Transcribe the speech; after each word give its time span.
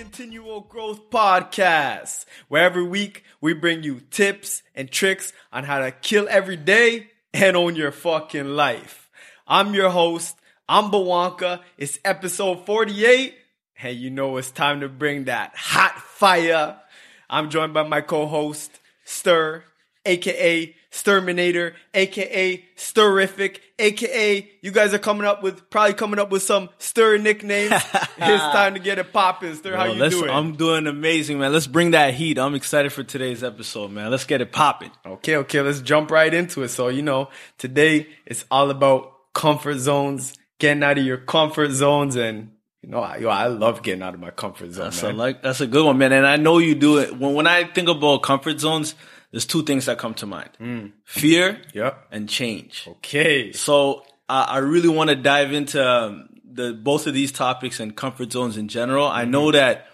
Continual 0.00 0.62
Growth 0.62 1.10
Podcast, 1.10 2.24
where 2.48 2.64
every 2.64 2.84
week 2.84 3.22
we 3.42 3.52
bring 3.52 3.82
you 3.82 4.00
tips 4.10 4.62
and 4.74 4.90
tricks 4.90 5.34
on 5.52 5.64
how 5.64 5.80
to 5.80 5.90
kill 5.90 6.26
every 6.30 6.56
day 6.56 7.10
and 7.34 7.54
own 7.54 7.76
your 7.76 7.92
fucking 7.92 8.46
life. 8.56 9.10
I'm 9.46 9.74
your 9.74 9.90
host, 9.90 10.38
I'm 10.66 10.90
Bwanka. 10.90 11.60
It's 11.76 11.98
episode 12.02 12.64
48, 12.64 13.34
and 13.82 13.98
you 13.98 14.08
know 14.08 14.38
it's 14.38 14.50
time 14.50 14.80
to 14.80 14.88
bring 14.88 15.24
that 15.24 15.52
hot 15.54 16.00
fire. 16.00 16.80
I'm 17.28 17.50
joined 17.50 17.74
by 17.74 17.82
my 17.82 18.00
co-host, 18.00 18.80
Sturr, 19.04 19.64
aka 20.06 20.74
Sturminator, 20.90 21.74
aka 21.94 22.64
Stirrific, 22.76 23.58
aka 23.78 24.50
you 24.60 24.70
guys 24.72 24.92
are 24.92 24.98
coming 24.98 25.24
up 25.24 25.42
with 25.42 25.70
probably 25.70 25.94
coming 25.94 26.18
up 26.18 26.30
with 26.30 26.42
some 26.42 26.68
Sturr 26.78 27.20
nicknames. 27.20 27.72
it's 27.92 28.14
time 28.16 28.74
to 28.74 28.80
get 28.80 28.98
it 28.98 29.12
popping. 29.12 29.52
Sturr, 29.52 29.76
how 29.76 29.84
you 29.84 30.10
doing? 30.10 30.30
I'm 30.30 30.56
doing 30.56 30.86
amazing, 30.86 31.38
man. 31.38 31.52
Let's 31.52 31.68
bring 31.68 31.92
that 31.92 32.14
heat. 32.14 32.38
I'm 32.38 32.54
excited 32.54 32.92
for 32.92 33.04
today's 33.04 33.44
episode, 33.44 33.92
man. 33.92 34.10
Let's 34.10 34.24
get 34.24 34.40
it 34.40 34.50
popping. 34.50 34.90
Okay, 35.06 35.36
okay, 35.36 35.60
let's 35.60 35.80
jump 35.80 36.10
right 36.10 36.32
into 36.32 36.62
it. 36.62 36.68
So, 36.68 36.88
you 36.88 37.02
know, 37.02 37.28
today 37.56 38.08
it's 38.26 38.44
all 38.50 38.70
about 38.70 39.12
comfort 39.32 39.78
zones, 39.78 40.34
getting 40.58 40.82
out 40.82 40.98
of 40.98 41.04
your 41.04 41.18
comfort 41.18 41.70
zones 41.70 42.16
and 42.16 42.50
you 42.82 42.88
know, 42.88 43.00
I, 43.00 43.18
yo, 43.18 43.28
I 43.28 43.46
love 43.48 43.82
getting 43.82 44.02
out 44.02 44.14
of 44.14 44.20
my 44.20 44.30
comfort 44.30 44.72
zone, 44.72 44.84
That's 44.84 45.02
man. 45.02 45.14
a 45.14 45.18
like 45.18 45.42
that's 45.42 45.60
a 45.60 45.66
good 45.66 45.84
one, 45.84 45.98
man. 45.98 46.12
And 46.12 46.26
I 46.26 46.36
know 46.36 46.58
you 46.58 46.74
do 46.74 46.98
it. 46.98 47.16
When 47.16 47.34
when 47.34 47.46
I 47.46 47.64
think 47.64 47.88
about 47.88 48.22
comfort 48.22 48.58
zones, 48.58 48.94
there's 49.30 49.46
two 49.46 49.62
things 49.62 49.86
that 49.86 49.98
come 49.98 50.14
to 50.14 50.26
mind: 50.26 50.92
fear 51.04 51.60
Yep. 51.74 52.08
and 52.10 52.28
change. 52.28 52.86
Okay. 52.88 53.52
So 53.52 54.04
I 54.28 54.42
I 54.42 54.58
really 54.58 54.88
want 54.88 55.10
to 55.10 55.16
dive 55.16 55.52
into 55.52 55.84
um, 55.86 56.28
the 56.44 56.72
both 56.72 57.06
of 57.06 57.14
these 57.14 57.32
topics 57.32 57.80
and 57.80 57.96
comfort 57.96 58.32
zones 58.32 58.56
in 58.56 58.68
general. 58.68 59.06
I 59.06 59.24
know 59.24 59.50
that 59.52 59.86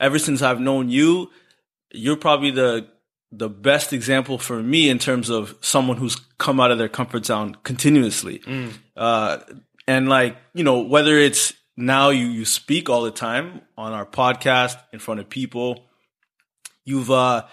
ever 0.00 0.18
since 0.18 0.42
I've 0.42 0.60
known 0.60 0.88
you, 0.88 1.30
you're 1.92 2.16
probably 2.16 2.50
the 2.50 2.88
the 3.34 3.48
best 3.48 3.94
example 3.94 4.36
for 4.36 4.62
me 4.62 4.90
in 4.90 4.98
terms 4.98 5.30
of 5.30 5.54
someone 5.62 5.96
who's 5.96 6.16
come 6.36 6.60
out 6.60 6.70
of 6.70 6.76
their 6.76 6.88
comfort 6.90 7.24
zone 7.24 7.56
continuously. 7.62 8.42
Uh, 8.94 9.38
and 9.88 10.06
like 10.08 10.36
you 10.54 10.64
know, 10.64 10.80
whether 10.80 11.16
it's 11.16 11.54
now 11.76 12.10
you 12.10 12.26
you 12.26 12.44
speak 12.44 12.90
all 12.90 13.02
the 13.02 13.10
time 13.10 13.62
on 13.78 13.92
our 13.94 14.04
podcast 14.04 14.76
in 14.92 14.98
front 14.98 15.20
of 15.20 15.30
people, 15.30 15.86
you've 16.84 17.10
uh, 17.10 17.44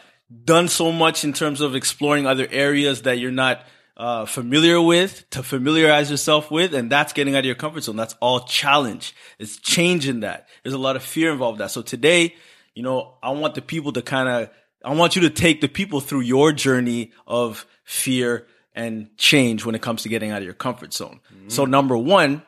done 0.43 0.67
so 0.67 0.91
much 0.91 1.23
in 1.23 1.33
terms 1.33 1.61
of 1.61 1.75
exploring 1.75 2.27
other 2.27 2.47
areas 2.51 3.03
that 3.03 3.19
you're 3.19 3.31
not 3.31 3.65
uh, 3.97 4.25
familiar 4.25 4.81
with 4.81 5.29
to 5.31 5.43
familiarize 5.43 6.09
yourself 6.09 6.49
with, 6.49 6.73
and 6.73 6.89
that's 6.89 7.13
getting 7.13 7.35
out 7.35 7.39
of 7.39 7.45
your 7.45 7.55
comfort 7.55 7.81
zone. 7.81 7.97
That's 7.97 8.15
all 8.21 8.41
challenge. 8.41 9.15
It's 9.39 9.57
changing 9.57 10.21
that. 10.21 10.47
There's 10.63 10.73
a 10.73 10.79
lot 10.79 10.95
of 10.95 11.03
fear 11.03 11.31
involved 11.31 11.57
in 11.57 11.59
that. 11.65 11.71
So 11.71 11.81
today, 11.81 12.35
you 12.73 12.83
know, 12.83 13.15
I 13.21 13.31
want 13.31 13.55
the 13.55 13.61
people 13.61 13.91
to 13.93 14.01
kind 14.01 14.29
of, 14.29 14.49
I 14.85 14.93
want 14.93 15.15
you 15.15 15.23
to 15.23 15.29
take 15.29 15.59
the 15.59 15.67
people 15.67 15.99
through 15.99 16.21
your 16.21 16.53
journey 16.53 17.11
of 17.27 17.65
fear 17.83 18.47
and 18.73 19.09
change 19.17 19.65
when 19.65 19.75
it 19.75 19.81
comes 19.81 20.03
to 20.03 20.09
getting 20.09 20.31
out 20.31 20.37
of 20.37 20.45
your 20.45 20.53
comfort 20.53 20.93
zone. 20.93 21.19
So 21.49 21.65
number 21.65 21.97
one, 21.97 22.43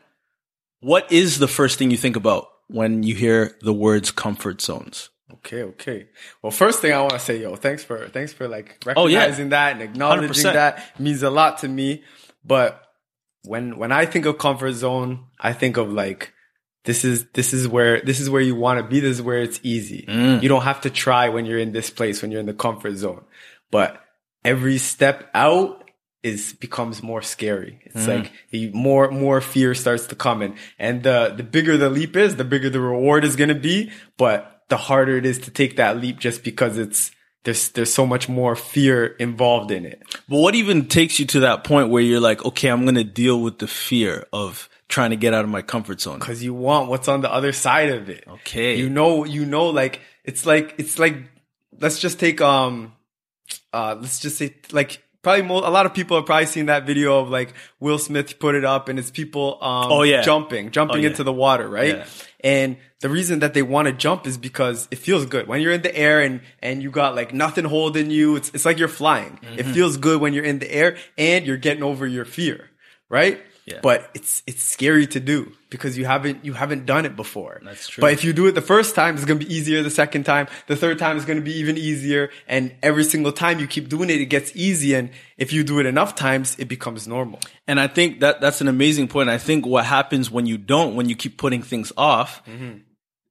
what 0.80 1.12
is 1.12 1.40
the 1.40 1.48
first 1.48 1.78
thing 1.78 1.92
you 1.92 1.98
think 1.98 2.16
about 2.16 2.48
when 2.68 3.04
you 3.04 3.14
hear 3.14 3.58
the 3.62 3.74
words 3.74 4.09
comfort 4.12 4.62
zones? 4.62 5.09
Okay, 5.36 5.64
okay. 5.64 6.08
Well, 6.42 6.52
first 6.52 6.81
thing 6.81 6.94
I 6.94 7.00
want 7.02 7.14
to 7.14 7.19
say, 7.19 7.42
yo, 7.42 7.56
thanks 7.56 7.84
for 7.84 8.08
thanks 8.09 8.34
for 8.34 8.47
like 8.47 8.84
Oh, 8.96 9.08
yeah. 9.08 9.19
recognizing 9.19 9.50
that 9.50 9.74
and 9.74 9.81
acknowledging 9.81 10.30
100%. 10.30 10.53
that 10.53 10.78
It 10.96 11.00
means 11.02 11.24
a 11.24 11.30
lot 11.30 11.59
to 11.59 11.68
me. 11.68 12.03
But 12.44 12.81
when 13.44 13.78
when 13.78 13.92
I 13.92 14.06
think 14.06 14.25
of 14.25 14.38
comfort 14.38 14.74
zone, 14.74 15.25
I 15.40 15.53
think 15.53 15.78
of 15.78 15.92
like 15.92 16.34
this 16.86 17.06
is 17.06 17.25
this 17.34 17.53
is 17.53 17.68
where 17.68 18.02
this 18.02 18.19
is 18.19 18.30
where 18.30 18.42
you 18.42 18.56
want 18.56 18.80
to 18.80 18.84
be. 18.84 19.00
This 19.00 19.18
is 19.18 19.22
where 19.22 19.40
it's 19.42 19.59
easy. 19.64 20.06
Mm. 20.08 20.42
You 20.42 20.50
don't 20.50 20.64
have 20.64 20.81
to 20.81 20.90
try 20.90 21.30
when 21.30 21.46
you're 21.46 21.59
in 21.59 21.72
this 21.72 21.90
place 21.90 22.22
when 22.22 22.31
you're 22.31 22.40
in 22.40 22.48
the 22.48 22.53
comfort 22.53 22.96
zone. 22.96 23.24
But 23.72 24.02
every 24.44 24.78
step 24.80 25.30
out 25.34 25.78
is 26.24 26.53
becomes 26.53 27.02
more 27.02 27.22
scary. 27.22 27.80
It's 27.86 28.06
Mm. 28.06 28.08
like 28.24 28.31
the 28.52 28.72
more 28.74 29.09
more 29.12 29.42
fear 29.42 29.74
starts 29.74 30.08
to 30.08 30.16
come 30.16 30.42
in, 30.42 30.56
and 30.78 31.03
the 31.03 31.34
the 31.36 31.44
bigger 31.44 31.78
the 31.78 31.90
leap 31.90 32.16
is, 32.16 32.36
the 32.36 32.44
bigger 32.44 32.69
the 32.69 32.80
reward 32.81 33.24
is 33.25 33.36
going 33.36 33.50
to 33.50 33.56
be. 33.56 33.92
But 34.18 34.61
the 34.72 34.78
harder 34.78 35.18
it 35.18 35.26
is 35.26 35.38
to 35.40 35.52
take 35.52 35.76
that 35.76 35.98
leap, 35.98 36.18
just 36.18 36.44
because 36.44 36.80
it's 36.80 37.12
there's 37.44 37.70
there's 37.70 37.94
so 37.94 38.08
much 38.08 38.30
more 38.30 38.56
fear 38.56 39.06
involved 39.06 39.70
in 39.70 39.86
it. 39.86 40.02
But 40.30 40.38
what 40.38 40.56
even 40.56 40.88
takes 40.88 41.20
you 41.20 41.26
to 41.28 41.42
that 41.42 41.64
point 41.64 41.90
where 41.90 42.02
you're 42.02 42.20
like, 42.20 42.44
okay, 42.46 42.70
I'm 42.70 42.84
going 42.84 42.96
to 42.96 43.04
deal 43.04 43.42
with 43.42 43.60
the 43.60 43.68
fear 43.68 44.26
of 44.31 44.70
trying 44.88 45.10
to 45.12 45.18
get 45.18 45.34
out 45.34 45.44
of 45.44 45.50
my 45.50 45.62
comfort 45.62 46.02
zone? 46.02 46.20
because 46.20 46.44
you 46.44 46.54
want 46.54 46.90
what's 46.90 47.08
on 47.08 47.22
the 47.22 47.31
other 47.31 47.52
side 47.52 47.90
of 47.90 48.10
it. 48.10 48.24
Okay. 48.28 48.78
You 48.78 48.90
know, 48.90 49.26
you 49.26 49.46
know, 49.46 49.68
like 49.68 50.00
it's 50.24 50.46
like 50.46 50.76
it's 50.78 50.98
like 50.98 51.18
let's 51.80 52.00
just 52.00 52.20
take 52.20 52.40
um 52.40 52.94
uh 53.74 53.98
let's 54.00 54.20
just 54.20 54.38
say 54.38 54.56
like 54.72 55.04
probably 55.22 55.44
mo- 55.44 55.59
a 55.59 55.70
lot 55.70 55.86
of 55.86 55.94
people 55.94 56.18
have 56.18 56.26
probably 56.26 56.46
seen 56.48 56.66
that 56.68 56.86
video 56.86 57.20
of 57.20 57.30
like 57.30 57.54
Will 57.80 58.00
Smith 58.00 58.40
put 58.40 58.56
it 58.56 58.66
up 58.66 58.90
and 58.90 58.98
it's 59.00 59.12
people 59.12 59.58
um 59.62 59.92
Oh, 59.92 60.04
yeah. 60.04 60.22
jumping 60.22 60.72
jumping 60.72 60.98
Oh, 60.98 61.00
yeah. 61.02 61.09
into 61.09 61.24
the 61.24 61.34
water 61.34 61.68
right 61.70 61.98
Yeah. 61.98 62.06
and 62.44 62.78
the 63.02 63.09
reason 63.09 63.40
that 63.40 63.54
they 63.54 63.62
want 63.64 63.88
to 63.88 63.94
jump 63.94 64.28
is 64.28 64.38
because 64.38 64.88
it 64.92 64.98
feels 65.00 65.26
good 65.26 65.48
when 65.48 65.60
you're 65.62 65.74
in 65.74 65.81
the 65.81 65.96
air 65.96 66.22
and 66.22 66.42
and 66.62 66.81
you 66.84 66.92
got 66.92 67.16
like 67.16 67.34
nothing 67.34 67.66
holding 67.66 68.10
you 68.12 68.36
it's 68.36 68.50
it's 68.54 68.66
like 68.66 68.78
you're 68.80 68.88
flying 68.88 69.40
it 69.44 69.66
Mm-hmm. 69.66 69.74
feels 69.74 69.98
good 69.98 70.22
when 70.22 70.34
you're 70.34 70.44
in 70.46 70.60
the 70.60 70.72
air 70.74 70.98
and 71.18 71.46
you're 71.46 71.58
getting 71.58 71.84
over 71.84 72.06
your 72.08 72.26
fear 72.26 72.70
right 73.10 73.40
Yeah. 73.66 73.80
but 73.84 74.10
it's 74.16 74.42
it's 74.48 74.64
scary 74.64 75.06
to 75.08 75.20
do 75.20 75.52
because 75.70 75.96
you 75.98 76.06
haven't 76.06 76.44
you 76.44 76.54
haven't 76.54 76.86
done 76.88 77.06
it 77.06 77.16
before. 77.16 77.62
That's 77.64 77.88
true. 77.88 78.02
But 78.02 78.12
if 78.14 78.24
you 78.24 78.34
do 78.34 78.48
it 78.48 78.54
the 78.54 78.62
first 78.62 78.96
time, 78.96 79.16
it's 79.16 79.24
gonna 79.26 79.40
be 79.40 79.54
easier. 79.54 79.84
The 79.84 79.92
second 79.92 80.24
time, 80.26 80.48
the 80.68 80.76
third 80.76 80.98
time 80.98 81.16
is 81.16 81.26
gonna 81.26 81.42
be 81.42 81.54
even 81.60 81.78
easier. 81.78 82.32
And 82.48 82.74
every 82.82 83.04
single 83.04 83.32
time 83.32 83.60
you 83.60 83.68
keep 83.68 83.88
doing 83.88 84.10
it, 84.10 84.20
it 84.20 84.26
gets 84.26 84.52
easy. 84.56 84.96
And 84.96 85.12
if 85.38 85.54
you 85.54 85.64
do 85.64 85.80
it 85.80 85.86
enough 85.86 86.16
times, 86.16 86.56
it 86.58 86.68
becomes 86.68 87.08
normal. 87.08 87.40
And 87.68 87.80
I 87.80 87.88
think 87.88 88.20
that 88.22 88.42
that's 88.42 88.62
an 88.62 88.68
amazing 88.68 89.08
point. 89.08 89.30
I 89.30 89.38
think 89.38 89.66
what 89.66 89.86
happens 89.86 90.32
when 90.32 90.48
you 90.48 90.58
don't, 90.58 90.96
when 90.96 91.08
you 91.08 91.16
keep 91.16 91.38
putting 91.38 91.62
things 91.62 91.94
off, 91.96 92.42
Mm-hmm. 92.48 92.80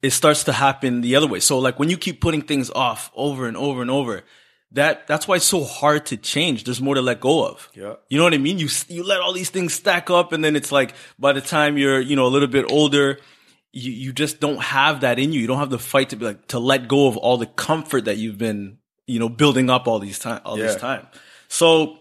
it 0.03 0.11
starts 0.12 0.45
to 0.45 0.53
happen 0.53 1.01
the 1.03 1.17
other 1.17 1.27
way. 1.27 1.41
So 1.41 1.59
like 1.59 1.79
when 1.79 1.91
you 1.91 1.99
keep 1.99 2.21
putting 2.21 2.43
things 2.43 2.71
off 2.71 3.11
over 3.15 3.49
and 3.49 3.57
over 3.57 3.83
and 3.83 3.91
over, 3.91 4.23
that 4.72 5.06
that's 5.06 5.26
why 5.26 5.36
it's 5.36 5.44
so 5.44 5.64
hard 5.64 6.06
to 6.06 6.16
change. 6.16 6.64
There's 6.64 6.81
more 6.81 6.94
to 6.94 7.03
let 7.03 7.20
go 7.20 7.44
of. 7.47 7.69
Yeah. 7.75 7.94
You 8.08 8.19
know 8.19 8.25
what 8.25 8.34
I 8.34 8.38
mean? 8.38 8.58
You 8.58 8.69
you 8.88 9.03
let 9.04 9.20
all 9.20 9.32
these 9.32 9.50
things 9.50 9.75
stack 9.75 10.10
up, 10.10 10.32
and 10.32 10.44
then 10.44 10.54
it's 10.56 10.70
like 10.70 10.94
by 11.19 11.32
the 11.32 11.41
time 11.41 11.76
you're 11.76 12.00
you 12.00 12.14
know 12.16 12.26
a 12.26 12.28
little 12.32 12.48
bit 12.48 12.70
older, 12.70 13.19
you 13.72 13.91
you 13.91 14.12
just 14.12 14.38
don't 14.41 14.60
have 14.62 15.00
that 15.00 15.19
in 15.19 15.32
you. 15.32 15.41
You 15.41 15.47
don't 15.48 15.58
have 15.58 15.70
the 15.70 15.78
fight 15.78 16.10
to 16.10 16.16
be 16.16 16.25
like 16.26 16.47
to 16.48 16.58
let 16.58 16.86
go 16.88 17.08
of 17.08 17.16
all 17.16 17.36
the 17.36 17.47
comfort 17.47 18.04
that 18.04 18.16
you've 18.19 18.38
been 18.38 18.78
you 19.06 19.19
know 19.19 19.28
building 19.28 19.70
up 19.70 19.88
all 19.88 19.98
these 19.98 20.19
time 20.20 20.41
all 20.44 20.56
Yeah. 20.58 20.66
this 20.66 20.76
time. 20.76 21.06
So 21.48 21.98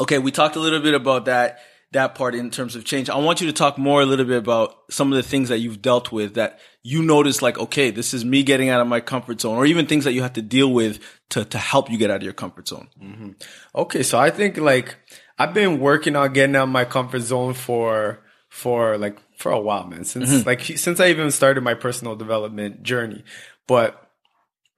okay, 0.00 0.18
we 0.18 0.30
talked 0.30 0.54
a 0.56 0.60
little 0.60 0.80
bit 0.80 0.94
about 0.94 1.24
that 1.24 1.58
that 1.96 2.14
part 2.14 2.34
in 2.34 2.50
terms 2.50 2.76
of 2.76 2.84
change. 2.84 3.08
I 3.08 3.16
want 3.16 3.40
you 3.40 3.46
to 3.46 3.52
talk 3.52 3.78
more 3.78 4.02
a 4.02 4.06
little 4.06 4.26
bit 4.26 4.36
about 4.36 4.76
some 4.90 5.12
of 5.12 5.16
the 5.16 5.22
things 5.22 5.48
that 5.48 5.58
you've 5.58 5.80
dealt 5.80 6.12
with 6.12 6.34
that 6.34 6.60
you 6.82 7.02
notice 7.02 7.40
like, 7.40 7.58
okay, 7.58 7.90
this 7.90 8.12
is 8.12 8.22
me 8.22 8.42
getting 8.42 8.68
out 8.68 8.82
of 8.82 8.86
my 8.86 9.00
comfort 9.00 9.40
zone, 9.40 9.56
or 9.56 9.64
even 9.66 9.86
things 9.86 10.04
that 10.04 10.12
you 10.12 10.22
have 10.22 10.34
to 10.34 10.42
deal 10.42 10.72
with 10.72 11.00
to 11.30 11.44
to 11.46 11.58
help 11.58 11.90
you 11.90 11.98
get 11.98 12.10
out 12.10 12.18
of 12.18 12.22
your 12.22 12.34
comfort 12.34 12.68
zone. 12.68 12.88
Mm-hmm. 13.02 13.30
Okay, 13.74 14.02
so 14.02 14.18
I 14.18 14.30
think 14.30 14.58
like 14.58 14.96
I've 15.38 15.54
been 15.54 15.80
working 15.80 16.16
on 16.16 16.32
getting 16.32 16.54
out 16.54 16.64
of 16.64 16.68
my 16.68 16.84
comfort 16.84 17.20
zone 17.20 17.54
for 17.54 18.22
for 18.48 18.98
like 18.98 19.18
for 19.36 19.50
a 19.50 19.60
while, 19.60 19.86
man. 19.86 20.04
Since 20.04 20.30
mm-hmm. 20.30 20.46
like 20.46 20.60
since 20.62 21.00
I 21.00 21.08
even 21.08 21.30
started 21.30 21.62
my 21.62 21.74
personal 21.74 22.14
development 22.14 22.82
journey. 22.82 23.24
But 23.66 24.05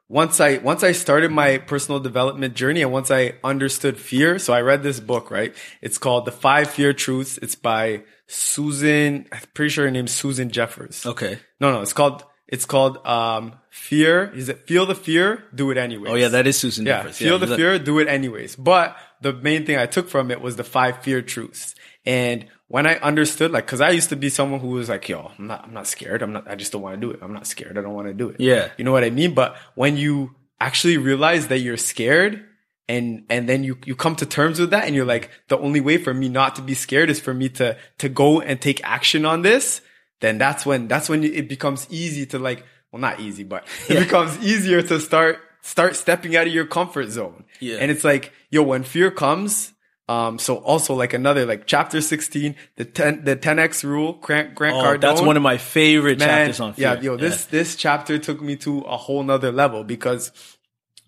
once 0.09 0.41
I 0.41 0.59
once 0.59 0.83
I 0.83 0.93
started 0.93 1.31
my 1.31 1.59
personal 1.59 2.01
development 2.01 2.55
journey 2.55 2.83
and 2.83 2.91
once 2.91 3.11
I 3.11 3.35
understood 3.45 3.99
fear, 3.99 4.39
so 4.39 4.53
I 4.53 4.63
read 4.63 4.83
this 4.83 5.01
book, 5.01 5.31
right? 5.31 5.55
It's 5.83 5.99
called 5.99 6.25
The 6.25 6.33
Five 6.33 6.71
Fear 6.71 6.95
Truths. 6.95 7.39
It's 7.39 7.55
by 7.55 8.03
Susan, 8.27 9.27
I'm 9.33 9.41
pretty 9.55 9.71
sure 9.71 9.85
her 9.85 9.91
name's 9.91 10.13
Susan 10.13 10.51
Jeffers. 10.51 11.05
Okay. 11.05 11.39
No, 11.61 11.73
no, 11.73 11.83
it's 11.83 11.93
called 11.93 12.25
it's 12.49 12.65
called 12.65 13.07
um 13.07 13.55
Fear. 13.71 14.33
Is 14.35 14.49
it 14.49 14.67
Feel 14.67 14.87
the 14.87 14.95
Fear, 14.95 15.45
Do 15.55 15.71
It 15.71 15.77
Anyway. 15.79 16.11
Oh 16.11 16.15
yeah, 16.15 16.29
that 16.29 16.47
is 16.47 16.59
Susan 16.59 16.85
Yeah, 16.87 17.05
feel 17.11 17.39
the 17.39 17.47
that- 17.47 17.57
fear, 17.57 17.79
do 17.79 17.99
it 18.01 18.09
anyways. 18.09 18.57
But 18.57 18.97
the 19.21 19.33
main 19.33 19.65
thing 19.67 19.77
I 19.79 19.87
took 19.87 20.09
from 20.09 20.31
it 20.31 20.41
was 20.41 20.57
the 20.57 20.65
five 20.65 21.03
fear 21.03 21.23
truths. 21.23 21.75
And 22.05 22.47
when 22.69 22.87
I 22.87 22.97
understood, 22.97 23.51
like, 23.51 23.67
cause 23.67 23.81
I 23.81 23.91
used 23.91 24.09
to 24.11 24.17
be 24.17 24.29
someone 24.31 24.61
who 24.61 24.69
was 24.69 24.89
like, 24.89 25.09
yo, 25.09 25.31
I'm 25.39 25.47
not, 25.47 25.65
I'm 25.65 25.73
not 25.75 25.87
scared. 25.87 26.23
I'm 26.23 26.33
not, 26.33 26.49
I 26.51 26.55
just 26.55 26.73
don't 26.73 26.83
want 26.83 26.95
to 26.97 27.01
do 27.01 27.11
it. 27.13 27.21
I'm 27.23 27.33
not 27.33 27.47
scared. 27.47 27.79
I 27.79 27.83
don't 27.83 27.95
want 27.95 28.09
to 28.09 28.15
do 28.15 28.29
it. 28.31 28.41
Yeah. 28.41 28.71
You 28.77 28.85
know 28.85 28.93
what 28.93 29.05
I 29.05 29.11
mean? 29.11 29.33
But 29.35 29.57
when 29.75 29.97
you 29.97 30.35
actually 30.61 30.97
realize 30.99 31.49
that 31.49 31.59
you're 31.59 31.77
scared 31.77 32.45
and, 32.89 33.25
and 33.31 33.49
then 33.49 33.63
you, 33.65 33.79
you 33.85 33.95
come 33.95 34.17
to 34.17 34.27
terms 34.27 34.59
with 34.61 34.71
that 34.71 34.85
and 34.85 34.95
you're 34.95 35.05
like, 35.07 35.31
the 35.49 35.59
only 35.59 35.81
way 35.81 35.99
for 35.99 36.13
me 36.13 36.29
not 36.29 36.57
to 36.57 36.63
be 36.63 36.75
scared 36.75 37.11
is 37.11 37.21
for 37.21 37.33
me 37.33 37.49
to, 37.51 37.77
to 37.99 38.09
go 38.09 38.41
and 38.41 38.61
take 38.61 38.81
action 38.85 39.25
on 39.25 39.43
this. 39.43 39.81
Then 40.21 40.39
that's 40.39 40.67
when, 40.67 40.89
that's 40.89 41.09
when 41.09 41.23
it 41.25 41.49
becomes 41.49 41.87
easy 41.91 42.27
to 42.27 42.39
like, 42.39 42.65
well, 42.93 43.01
not 43.01 43.21
easy, 43.21 43.45
but 43.45 43.67
it 43.89 43.99
becomes 43.99 44.37
easier 44.45 44.83
to 44.83 44.99
start, 45.01 45.39
start 45.63 45.97
stepping 45.97 46.37
out 46.37 46.47
of 46.47 46.53
your 46.53 46.67
comfort 46.67 47.11
zone. 47.11 47.45
Yeah. 47.61 47.77
And 47.81 47.91
it's 47.91 48.05
like, 48.05 48.33
yo, 48.51 48.63
when 48.63 48.83
fear 48.85 49.11
comes, 49.11 49.73
Um, 50.09 50.39
so 50.39 50.57
also 50.65 50.95
like 50.97 51.13
another 51.13 51.45
like 51.45 51.67
chapter 51.67 52.01
16, 52.01 52.57
the 52.77 52.87
10, 52.87 53.25
the 53.25 53.37
10x 53.37 53.85
rule, 53.85 54.15
Grant, 54.15 54.55
Grant 54.55 54.75
Oh, 54.77 54.83
Cardone. 54.83 55.01
that's 55.03 55.21
one 55.21 55.37
of 55.37 55.43
my 55.43 55.59
favorite 55.59 56.19
Man, 56.19 56.29
chapters 56.29 56.61
on 56.61 56.73
fear. 56.73 56.95
Yeah, 56.97 57.01
yo, 57.03 57.17
this 57.19 57.45
this 57.45 57.77
chapter 57.77 58.17
took 58.19 58.41
me 58.41 58.57
to 58.65 58.79
a 58.89 58.97
whole 58.97 59.23
nother 59.23 59.53
level 59.53 59.85
because 59.85 60.33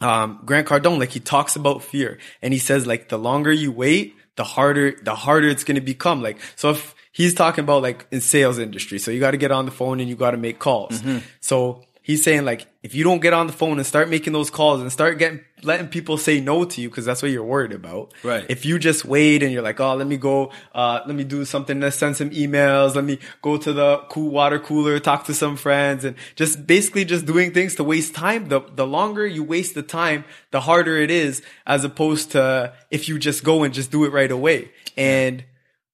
um 0.02 0.40
Grant 0.44 0.66
Cardone, 0.68 0.98
like 0.98 1.12
he 1.12 1.20
talks 1.20 1.56
about 1.56 1.82
fear 1.82 2.18
and 2.42 2.52
he 2.52 2.58
says 2.60 2.86
like 2.86 3.08
the 3.08 3.16
longer 3.18 3.50
you 3.50 3.72
wait, 3.72 4.14
the 4.36 4.44
harder 4.44 4.92
the 5.02 5.14
harder 5.14 5.48
it's 5.48 5.64
gonna 5.64 5.80
become. 5.80 6.20
Like 6.20 6.36
so 6.56 6.70
if 6.76 6.94
he's 7.20 7.34
talking 7.34 7.64
about 7.64 7.82
like 7.82 8.06
in 8.10 8.20
sales 8.20 8.58
industry, 8.58 8.98
so 8.98 9.10
you 9.10 9.20
gotta 9.20 9.36
get 9.36 9.50
on 9.52 9.64
the 9.66 9.70
phone 9.80 10.00
and 10.00 10.08
you 10.08 10.16
gotta 10.16 10.36
make 10.38 10.58
calls. 10.58 11.00
Mm-hmm. 11.00 11.18
So 11.40 11.82
he's 12.02 12.22
saying 12.22 12.44
like 12.44 12.66
if 12.82 12.94
you 12.94 13.04
don't 13.04 13.20
get 13.20 13.32
on 13.34 13.46
the 13.46 13.52
phone 13.52 13.76
and 13.78 13.86
start 13.86 14.08
making 14.08 14.32
those 14.32 14.50
calls 14.50 14.80
and 14.80 14.90
start 14.90 15.18
getting 15.18 15.40
letting 15.62 15.86
people 15.86 16.16
say 16.16 16.40
no 16.40 16.64
to 16.64 16.80
you 16.80 16.88
because 16.88 17.04
that's 17.04 17.20
what 17.22 17.30
you're 17.30 17.44
worried 17.44 17.72
about 17.72 18.14
Right. 18.24 18.46
if 18.48 18.64
you 18.64 18.78
just 18.78 19.04
wait 19.04 19.42
and 19.42 19.52
you're 19.52 19.62
like 19.62 19.78
oh 19.80 19.94
let 19.94 20.06
me 20.06 20.16
go 20.16 20.50
uh 20.74 21.00
let 21.06 21.14
me 21.14 21.22
do 21.24 21.44
something 21.44 21.78
let's 21.78 21.96
send 21.96 22.16
some 22.16 22.30
emails 22.30 22.94
let 22.94 23.04
me 23.04 23.18
go 23.42 23.58
to 23.58 23.72
the 23.74 23.98
cool 24.08 24.30
water 24.30 24.58
cooler 24.58 24.98
talk 24.98 25.26
to 25.26 25.34
some 25.34 25.56
friends 25.56 26.02
and 26.06 26.16
just 26.36 26.66
basically 26.66 27.04
just 27.04 27.26
doing 27.26 27.52
things 27.52 27.74
to 27.74 27.84
waste 27.84 28.14
time 28.14 28.48
the 28.48 28.60
the 28.74 28.86
longer 28.86 29.26
you 29.26 29.44
waste 29.44 29.74
the 29.74 29.82
time 29.82 30.24
the 30.50 30.60
harder 30.62 30.96
it 30.96 31.10
is 31.10 31.42
as 31.66 31.84
opposed 31.84 32.30
to 32.32 32.72
if 32.90 33.08
you 33.10 33.18
just 33.18 33.44
go 33.44 33.62
and 33.62 33.74
just 33.74 33.90
do 33.92 34.04
it 34.06 34.12
right 34.20 34.32
away 34.32 34.70
and 34.96 35.44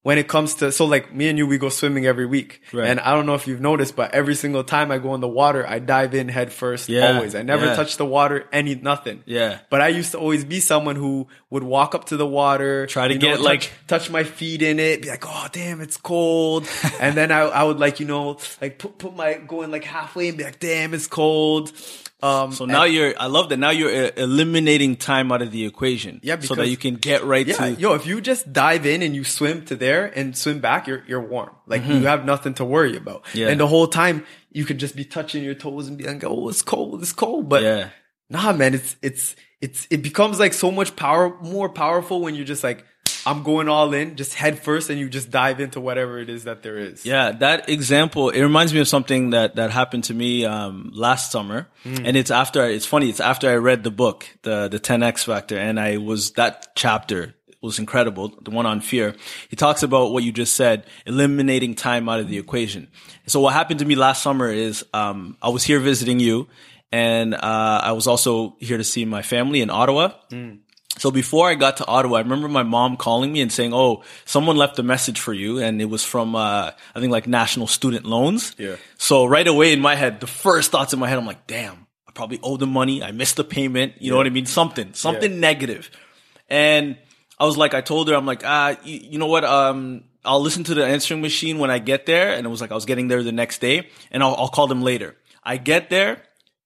when 0.06 0.19
it 0.19 0.29
comes 0.29 0.55
to 0.55 0.70
so 0.70 0.85
like 0.85 1.12
me 1.12 1.29
and 1.29 1.37
you 1.37 1.47
we 1.49 1.58
go 1.58 1.69
swimming 1.69 2.06
every 2.06 2.26
week 2.26 2.61
Right. 2.73 2.87
and 2.88 3.00
i 3.00 3.11
don't 3.14 3.26
know 3.26 3.35
if 3.35 3.49
you've 3.49 3.61
noticed 3.61 3.97
but 3.97 4.14
every 4.14 4.37
single 4.37 4.62
time 4.62 4.93
i 4.93 4.99
go 4.99 5.14
in 5.17 5.20
the 5.20 5.26
water 5.43 5.67
i 5.67 5.81
dive 5.81 6.14
in 6.14 6.29
head 6.29 6.53
first 6.53 6.88
Yeah, 6.88 7.14
always 7.17 7.35
i 7.35 7.43
never 7.43 7.67
yeah. 7.67 7.75
touch 7.75 7.97
the 7.97 8.05
water 8.06 8.47
any 8.53 8.76
nothing 8.76 9.25
Yeah. 9.26 9.58
but 9.69 9.81
i 9.81 9.88
used 9.88 10.12
to 10.12 10.19
always 10.19 10.44
be 10.44 10.61
someone 10.61 10.94
who 10.94 11.26
would 11.50 11.64
walk 11.64 11.97
up 11.97 12.05
to 12.11 12.17
the 12.17 12.26
water 12.26 12.87
Try 12.87 13.08
to 13.08 13.14
you 13.14 13.19
know, 13.19 13.26
get, 13.26 13.37
touch- 13.38 13.44
like- 13.44 13.73
touch 13.88 14.08
my 14.11 14.23
feet 14.23 14.62
in 14.62 14.79
it 14.79 15.03
be 15.03 15.08
like 15.08 15.25
oh 15.26 15.49
damn 15.50 15.81
it's 15.81 15.97
cold 15.97 16.69
and 17.00 17.17
then 17.17 17.32
I, 17.32 17.41
I 17.41 17.62
would 17.64 17.81
like 17.81 17.99
you 17.99 18.06
know 18.06 18.38
like 18.62 18.79
put, 18.79 18.99
put 18.99 19.17
my 19.17 19.35
go 19.35 19.62
in 19.62 19.73
like 19.73 19.82
halfway 19.85 20.29
and 20.29 20.38
be 20.38 20.44
like 20.44 20.61
damn 20.61 20.94
it's 20.94 21.08
cold 21.08 21.73
um 22.23 22.53
So 22.53 22.65
now 22.65 22.85
you're, 22.85 23.13
I 23.21 23.27
love 23.27 23.49
that. 23.51 23.59
Now 23.59 23.71
you're 23.71 24.07
uh, 24.07 24.11
eliminating 24.17 24.97
time 24.97 25.31
out 25.33 25.43
of 25.43 25.51
the 25.51 25.67
equation. 25.67 26.21
Yeah, 26.23 26.39
so 26.41 26.55
that 26.55 26.69
you 26.69 26.77
can 26.77 26.95
get 26.97 27.25
right 27.25 27.47
Yeah, 27.47 27.57
to. 27.57 27.71
yo, 27.73 27.95
if 27.95 28.07
you 28.07 28.21
just 28.21 28.53
dive 28.53 28.87
in 28.87 29.03
and 29.03 29.15
you 29.15 29.23
swim 29.25 29.65
to 29.67 29.77
there 29.77 30.07
and 30.07 30.37
swim 30.37 30.61
back, 30.61 30.87
you're 30.87 31.03
you're 31.07 31.21
warm. 31.21 31.51
Like 31.67 31.83
Mm-hmm. 31.83 31.93
you 31.93 32.07
have 32.07 32.25
nothing 32.25 32.55
to 32.55 32.65
worry 32.65 32.97
about. 32.97 33.25
Yeah. 33.35 33.49
And 33.49 33.61
the 33.61 33.67
whole 33.67 33.87
time 33.87 34.25
you 34.51 34.65
could 34.65 34.79
just 34.79 34.97
be 34.97 35.05
touching 35.05 35.45
your 35.45 35.55
toes 35.55 35.89
and 35.89 35.99
be 35.99 36.05
like, 36.05 36.25
"Oh, 36.25 36.49
it's 36.49 36.63
cold, 36.63 37.03
it's 37.03 37.13
cold." 37.13 37.49
But 37.49 37.63
Yeah. 37.63 37.91
nah, 38.31 38.53
man, 38.55 38.73
it's 38.75 38.97
it's 39.03 39.37
it's 39.61 39.87
it 39.91 40.03
becomes 40.03 40.39
like 40.41 40.55
so 40.55 40.71
much 40.71 40.97
power 40.97 41.37
more 41.43 41.69
powerful 41.69 42.21
when 42.23 42.35
you're 42.35 42.47
just 42.47 42.65
like, 42.65 42.85
I'm 43.26 43.43
going 43.43 43.69
all 43.69 43.93
in, 43.93 44.14
just 44.17 44.34
head 44.34 44.61
first, 44.61 44.88
and 44.88 44.99
you 45.00 45.08
just 45.08 45.31
dive 45.31 45.58
into 45.61 45.81
whatever 45.81 46.20
it 46.20 46.31
is 46.31 46.44
that 46.44 46.62
there 46.62 46.78
is. 46.78 47.05
Yeah, 47.05 47.32
that 47.32 47.69
example, 47.69 48.31
it 48.31 48.40
reminds 48.40 48.73
me 48.73 48.78
of 48.81 48.87
something 48.87 49.31
that, 49.31 49.56
that 49.56 49.70
happened 49.73 50.05
to 50.05 50.14
me, 50.14 50.44
um, 50.44 50.90
last 50.94 51.32
summer. 51.32 51.67
And 51.84 52.17
it's 52.17 52.31
after, 52.31 52.64
it's 52.64 52.87
funny, 52.87 53.08
it's 53.11 53.20
after 53.20 53.50
I 53.50 53.56
read 53.56 53.82
the 53.82 53.90
book, 53.90 54.26
the, 54.43 54.69
the 54.69 54.78
10X 54.78 55.25
Factor, 55.25 55.58
and 55.58 55.78
I 55.81 55.96
was, 55.96 56.31
that 56.32 56.69
chapter 56.76 57.34
was 57.61 57.78
incredible, 57.81 58.32
the 58.43 58.52
one 58.52 58.64
on 58.67 58.81
fear. 58.81 59.17
He 59.49 59.56
talks 59.56 59.82
about 59.82 60.12
what 60.12 60.22
you 60.22 60.31
just 60.31 60.55
said, 60.55 60.87
eliminating 61.05 61.75
time 61.75 62.08
out 62.08 62.20
of 62.20 62.29
the 62.29 62.38
equation. 62.38 62.87
So 63.26 63.40
what 63.40 63.55
happened 63.55 63.81
to 63.81 63.84
me 63.87 63.96
last 63.96 64.22
summer 64.22 64.49
is, 64.50 64.84
um, 64.94 65.37
I 65.43 65.49
was 65.49 65.64
here 65.64 65.81
visiting 65.81 66.20
you, 66.20 66.46
and, 66.93 67.34
uh, 67.34 67.38
I 67.43 67.90
was 67.93 68.06
also 68.06 68.56
here 68.61 68.76
to 68.79 68.84
see 68.84 69.05
my 69.05 69.22
family 69.22 69.61
in 69.62 69.70
Ottawa. 69.70 70.12
So 70.98 71.10
before 71.10 71.48
I 71.48 71.54
got 71.54 71.78
to 71.78 71.87
Ottawa, 71.87 72.16
I 72.16 72.20
remember 72.20 72.48
my 72.48 72.62
mom 72.62 72.96
calling 72.96 73.32
me 73.32 73.40
and 73.40 73.52
saying, 73.52 73.75
"Oh, 73.75 74.02
someone 74.25 74.56
left 74.56 74.78
a 74.78 74.82
message 74.82 75.20
for 75.20 75.32
you," 75.32 75.58
and 75.58 75.81
it 75.81 75.87
was 75.87 76.04
from 76.04 76.34
uh, 76.34 76.70
I 76.94 77.00
think 77.00 77.12
like 77.12 77.26
National 77.26 77.66
Student 77.66 78.06
Loans. 78.06 78.54
Yeah. 78.58 78.76
So 78.96 79.26
right 79.26 79.46
away 79.46 79.72
in 79.72 79.81
my 79.81 79.94
head, 79.94 80.20
the 80.20 80.26
first 80.26 80.70
thoughts 80.70 80.93
in 80.93 80.98
my 80.98 81.08
head, 81.08 81.19
I'm 81.19 81.26
like, 81.26 81.46
"Damn, 81.46 81.87
I 82.08 82.12
probably 82.12 82.40
owe 82.43 82.56
them 82.56 82.72
money. 82.72 83.02
I 83.02 83.12
missed 83.12 83.37
the 83.37 83.44
payment. 83.44 83.94
You 84.00 84.10
know 84.10 84.16
what 84.16 84.26
I 84.26 84.31
mean? 84.31 84.46
Something, 84.46 84.94
something 84.94 85.38
negative." 85.40 85.90
And 86.48 86.96
I 87.38 87.44
was 87.44 87.56
like, 87.56 87.75
I 87.75 87.81
told 87.81 88.08
her, 88.08 88.14
I'm 88.14 88.26
like, 88.26 88.43
ah, 88.44 88.76
you, 88.84 89.00
you 89.02 89.19
know 89.19 89.26
what? 89.26 89.44
Um, 89.44 90.04
I'll 90.25 90.40
listen 90.40 90.64
to 90.64 90.75
the 90.75 90.84
answering 90.84 91.20
machine 91.20 91.58
when 91.58 91.70
I 91.70 91.78
get 91.78 92.06
there. 92.06 92.32
And 92.32 92.46
it 92.46 92.50
was 92.50 92.60
like 92.60 92.72
I 92.72 92.75
was 92.75 92.87
getting 92.87 93.08
there 93.08 93.22
the 93.22 93.32
next 93.32 93.60
day, 93.60 93.88
and 94.10 94.22
I'll, 94.22 94.34
I'll 94.34 94.48
call 94.48 94.66
them 94.66 94.82
later. 94.82 95.16
I 95.43 95.58
get 95.58 95.90
there, 95.90 96.22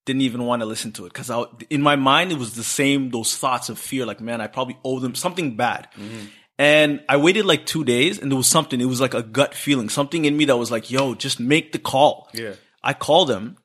didn't 0.07 0.23
even 0.23 0.45
want 0.45 0.61
to 0.63 0.67
listen 0.67 0.93
to 0.93 1.05
it 1.07 1.13
because 1.13 1.31
I, 1.31 1.45
in 1.69 1.83
my 1.83 1.97
mind 1.97 2.33
it 2.33 2.39
was 2.39 2.55
the 2.55 2.65
same 2.65 3.11
those 3.11 3.37
thoughts 3.37 3.69
of 3.69 3.79
fear 3.79 4.07
like 4.07 4.21
man 4.21 4.41
i 4.41 4.47
probably 4.47 4.79
owe 4.85 4.99
them 4.99 5.15
something 5.15 5.57
bad 5.57 5.89
and 6.59 7.03
i 7.09 7.17
waited 7.17 7.45
like 7.47 7.67
two 7.67 7.85
days 7.85 8.19
and 8.19 8.31
there 8.31 8.37
was 8.37 8.47
something 8.49 8.81
it 8.81 8.87
was 8.87 9.01
like 9.01 9.15
a 9.15 9.23
gut 9.23 9.55
feeling 9.55 9.89
something 9.89 10.25
in 10.25 10.37
me 10.37 10.47
that 10.47 10.57
was 10.57 10.71
like 10.71 10.91
yo 10.91 11.15
just 11.15 11.39
make 11.39 11.73
the 11.73 11.79
call 11.79 12.29
Yeah. 12.33 12.55
i 12.83 12.93
called 12.95 13.29
them 13.29 13.57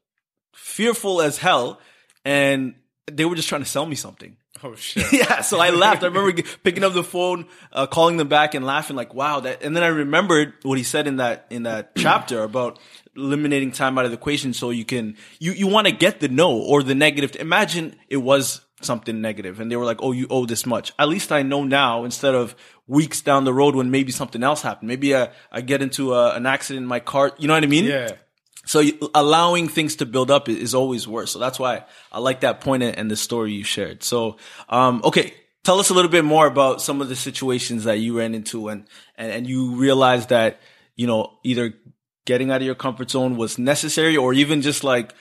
fearful 0.53 1.21
as 1.21 1.37
hell 1.37 1.79
and 2.23 2.75
they 3.11 3.25
were 3.25 3.35
just 3.35 3.49
trying 3.49 3.61
to 3.63 3.69
sell 3.69 3.85
me 3.85 3.95
something 3.95 4.37
Oh 4.63 4.73
shit. 4.87 5.11
yeah, 5.11 5.41
so 5.41 5.59
I 5.59 5.69
laughed. 5.71 6.01
I 6.03 6.07
remember 6.07 6.41
picking 6.63 6.85
up 6.85 6.93
the 6.93 7.03
phone, 7.03 7.45
uh, 7.73 7.87
calling 7.87 8.15
them 8.15 8.29
back, 8.29 8.55
and 8.55 8.65
laughing 8.65 8.95
like, 8.95 9.13
"Wow!" 9.13 9.41
That, 9.41 9.61
and 9.61 9.75
then 9.75 9.83
I 9.83 9.87
remembered 9.87 10.53
what 10.63 10.77
he 10.77 10.83
said 10.85 11.07
in 11.07 11.17
that 11.17 11.45
in 11.49 11.63
that 11.63 11.91
chapter 11.97 12.41
about 12.41 12.79
eliminating 13.15 13.71
time 13.71 13.97
out 13.97 14.05
of 14.05 14.11
the 14.11 14.17
equation, 14.17 14.53
so 14.53 14.69
you 14.69 14.85
can 14.85 15.15
you 15.39 15.51
you 15.51 15.67
want 15.67 15.87
to 15.87 15.93
get 15.93 16.19
the 16.19 16.27
no 16.27 16.57
or 16.57 16.83
the 16.83 16.95
negative. 16.95 17.35
Imagine 17.37 17.95
it 18.09 18.17
was 18.17 18.61
something 18.81 19.21
negative, 19.21 19.59
and 19.59 19.71
they 19.71 19.75
were 19.75 19.85
like, 19.85 20.01
"Oh, 20.01 20.11
you 20.11 20.27
owe 20.29 20.45
this 20.45 20.65
much." 20.65 20.93
At 20.99 21.09
least 21.09 21.31
I 21.31 21.41
know 21.43 21.63
now 21.63 22.03
instead 22.03 22.35
of 22.35 22.55
weeks 22.87 23.21
down 23.21 23.45
the 23.45 23.53
road 23.53 23.75
when 23.75 23.91
maybe 23.91 24.11
something 24.11 24.43
else 24.43 24.61
happened. 24.61 24.87
Maybe 24.87 25.15
I, 25.15 25.29
I 25.51 25.61
get 25.61 25.81
into 25.81 26.13
a, 26.13 26.35
an 26.35 26.45
accident 26.45 26.83
in 26.83 26.87
my 26.87 26.99
car. 26.99 27.31
You 27.37 27.47
know 27.47 27.53
what 27.53 27.63
I 27.63 27.67
mean? 27.67 27.85
Yeah. 27.85 28.11
So 28.65 28.79
you, 28.79 29.11
allowing 29.13 29.67
things 29.67 29.97
to 29.97 30.05
build 30.05 30.31
up 30.31 30.49
is, 30.49 30.73
always 30.73 31.07
worse. 31.07 31.31
So 31.31 31.39
that's 31.39 31.59
why 31.59 31.85
I 32.11 32.19
like 32.19 32.41
that 32.41 32.61
point 32.61 32.83
and, 32.83 32.97
and 32.97 33.11
the 33.11 33.15
story 33.15 33.53
you 33.53 33.63
shared. 33.63 34.03
So, 34.03 34.37
um, 34.69 35.01
okay. 35.03 35.33
Tell 35.63 35.79
us 35.79 35.89
a 35.89 35.95
little 35.95 36.11
bit 36.11 36.23
more 36.23 36.45
about 36.45 36.79
some 36.79 37.01
of 37.01 37.09
the 37.09 37.15
situations 37.15 37.85
that 37.85 37.97
you 37.97 38.19
ran 38.19 38.35
into 38.35 38.67
and, 38.69 38.85
and, 39.17 39.31
and 39.31 39.47
you 39.47 39.71
realized 39.71 40.29
that, 40.29 40.59
you 40.95 41.07
know, 41.07 41.39
either 41.43 41.73
getting 42.25 42.51
out 42.51 42.61
of 42.61 42.65
your 42.65 42.75
comfort 42.75 43.11
zone 43.11 43.37
was 43.37 43.57
necessary 43.57 44.17
or 44.17 44.33
even 44.33 44.61
just 44.61 44.83
like, 44.83 45.13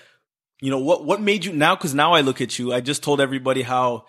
you 0.60 0.70
know, 0.70 0.78
what, 0.78 1.04
what 1.04 1.20
made 1.20 1.44
you 1.44 1.52
now? 1.52 1.76
Cause 1.76 1.94
now 1.94 2.12
I 2.12 2.22
look 2.22 2.40
at 2.40 2.58
you, 2.58 2.72
I 2.72 2.80
just 2.80 3.02
told 3.02 3.20
everybody 3.20 3.62
how, 3.62 4.06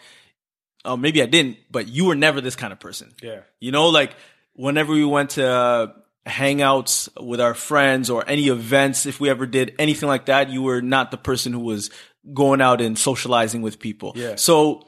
uh, 0.86 0.96
maybe 0.96 1.22
I 1.22 1.26
didn't, 1.26 1.58
but 1.70 1.88
you 1.88 2.06
were 2.06 2.16
never 2.16 2.42
this 2.42 2.56
kind 2.56 2.72
of 2.72 2.80
person. 2.80 3.14
Yeah. 3.22 3.42
You 3.60 3.72
know, 3.72 3.90
like 3.90 4.16
whenever 4.54 4.94
we 4.94 5.04
went 5.04 5.32
to 5.32 5.48
uh, 5.48 5.88
hangouts 6.26 7.10
with 7.22 7.42
our 7.42 7.54
friends 7.54 8.10
or 8.10 8.24
any 8.28 8.48
events, 8.48 9.06
if 9.06 9.20
we 9.20 9.30
ever 9.30 9.46
did 9.46 9.76
anything 9.80 10.08
like 10.08 10.28
that, 10.28 10.50
you 10.50 10.62
were 10.62 10.82
not 10.82 11.12
the 11.12 11.18
person 11.18 11.54
who 11.54 11.60
was 11.60 11.90
going 12.34 12.62
out 12.62 12.82
and 12.82 12.98
socializing 12.98 13.62
with 13.62 13.80
people. 13.80 14.14
Yeah. 14.16 14.36
So 14.36 14.88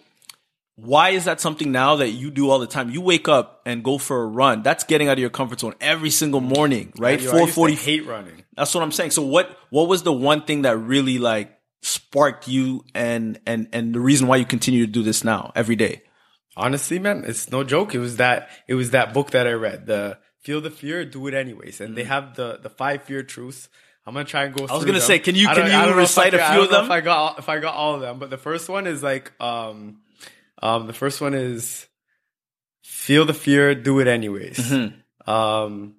why 0.80 1.10
is 1.10 1.26
that 1.26 1.42
something 1.42 1.72
now 1.72 1.96
that 1.98 2.10
you 2.10 2.30
do 2.30 2.50
all 2.52 2.60
the 2.60 2.68
time? 2.68 2.92
You 2.92 3.02
wake 3.02 3.28
up 3.28 3.62
and 3.66 3.84
go 3.84 3.98
for 3.98 4.22
a 4.22 4.28
run. 4.28 4.62
That's 4.62 4.84
getting 4.84 5.08
out 5.10 5.14
of 5.14 5.20
your 5.20 5.32
comfort 5.32 5.60
zone 5.60 5.74
every 5.82 6.12
single 6.12 6.40
morning, 6.40 6.94
right? 7.00 7.20
I 7.20 7.24
to 7.24 7.30
440. 7.30 7.74
hate 7.76 8.06
running. 8.06 8.44
That's 8.56 8.74
what 8.76 8.84
I'm 8.84 8.92
saying. 8.92 9.12
So 9.12 9.24
what 9.24 9.58
what 9.72 9.88
was 9.88 10.04
the 10.04 10.14
one 10.14 10.44
thing 10.44 10.62
that 10.62 10.78
really 10.78 11.18
like 11.18 11.52
sparked 11.82 12.48
you 12.48 12.86
and 12.94 13.40
and 13.48 13.68
and 13.74 13.94
the 13.96 14.00
reason 14.00 14.28
why 14.28 14.36
you 14.38 14.46
continue 14.46 14.86
to 14.86 14.92
do 14.92 15.02
this 15.02 15.24
now 15.24 15.52
every 15.56 15.76
day? 15.76 16.04
Honestly, 16.56 17.00
man, 17.00 17.24
it's 17.26 17.52
no 17.52 17.64
joke. 17.64 17.94
It 17.96 18.00
was 18.00 18.18
that 18.18 18.50
it 18.68 18.76
was 18.76 18.92
that 18.92 19.14
book 19.14 19.32
that 19.32 19.48
I 19.48 19.54
read, 19.54 19.88
the 19.88 20.20
Feel 20.42 20.62
the 20.62 20.70
Fear, 20.72 21.06
Do 21.06 21.26
It 21.28 21.34
Anyways, 21.34 21.82
and 21.82 21.96
they 21.96 22.04
have 22.04 22.36
the 22.36 22.60
the 22.62 22.70
five 22.70 23.02
fear 23.04 23.24
truths. 23.24 23.68
I'm 24.06 24.14
gonna 24.14 24.26
try 24.26 24.46
and 24.46 24.56
go. 24.56 24.66
I 24.68 24.74
was 24.76 24.86
gonna 24.86 25.02
say, 25.02 25.20
can 25.20 25.36
you- 25.36 25.48
can 25.48 25.90
you 25.90 25.96
recite 25.96 26.34
I 26.34 26.38
a 26.38 26.42
I 26.44 26.48
few 26.52 26.56
don't 26.58 26.66
of 26.66 26.72
know 26.72 26.78
them? 26.78 26.86
If 26.86 26.92
I 26.92 27.02
got 27.02 27.40
if 27.40 27.50
I 27.50 27.60
got 27.60 27.74
all 27.76 27.96
of 27.96 28.02
them, 28.02 28.20
but 28.20 28.30
the 28.30 28.38
first 28.38 28.70
one 28.70 28.88
is 28.88 29.04
like 29.04 29.34
um 29.42 29.98
um 30.62 30.88
the 30.88 30.94
first 30.94 31.22
one 31.22 31.34
is 31.34 31.88
feel 32.84 33.26
the 33.26 33.34
fear, 33.34 33.76
do 33.76 34.00
it 34.00 34.08
anyways. 34.08 34.58
Mm-hmm. 34.58 35.30
Um, 35.30 35.96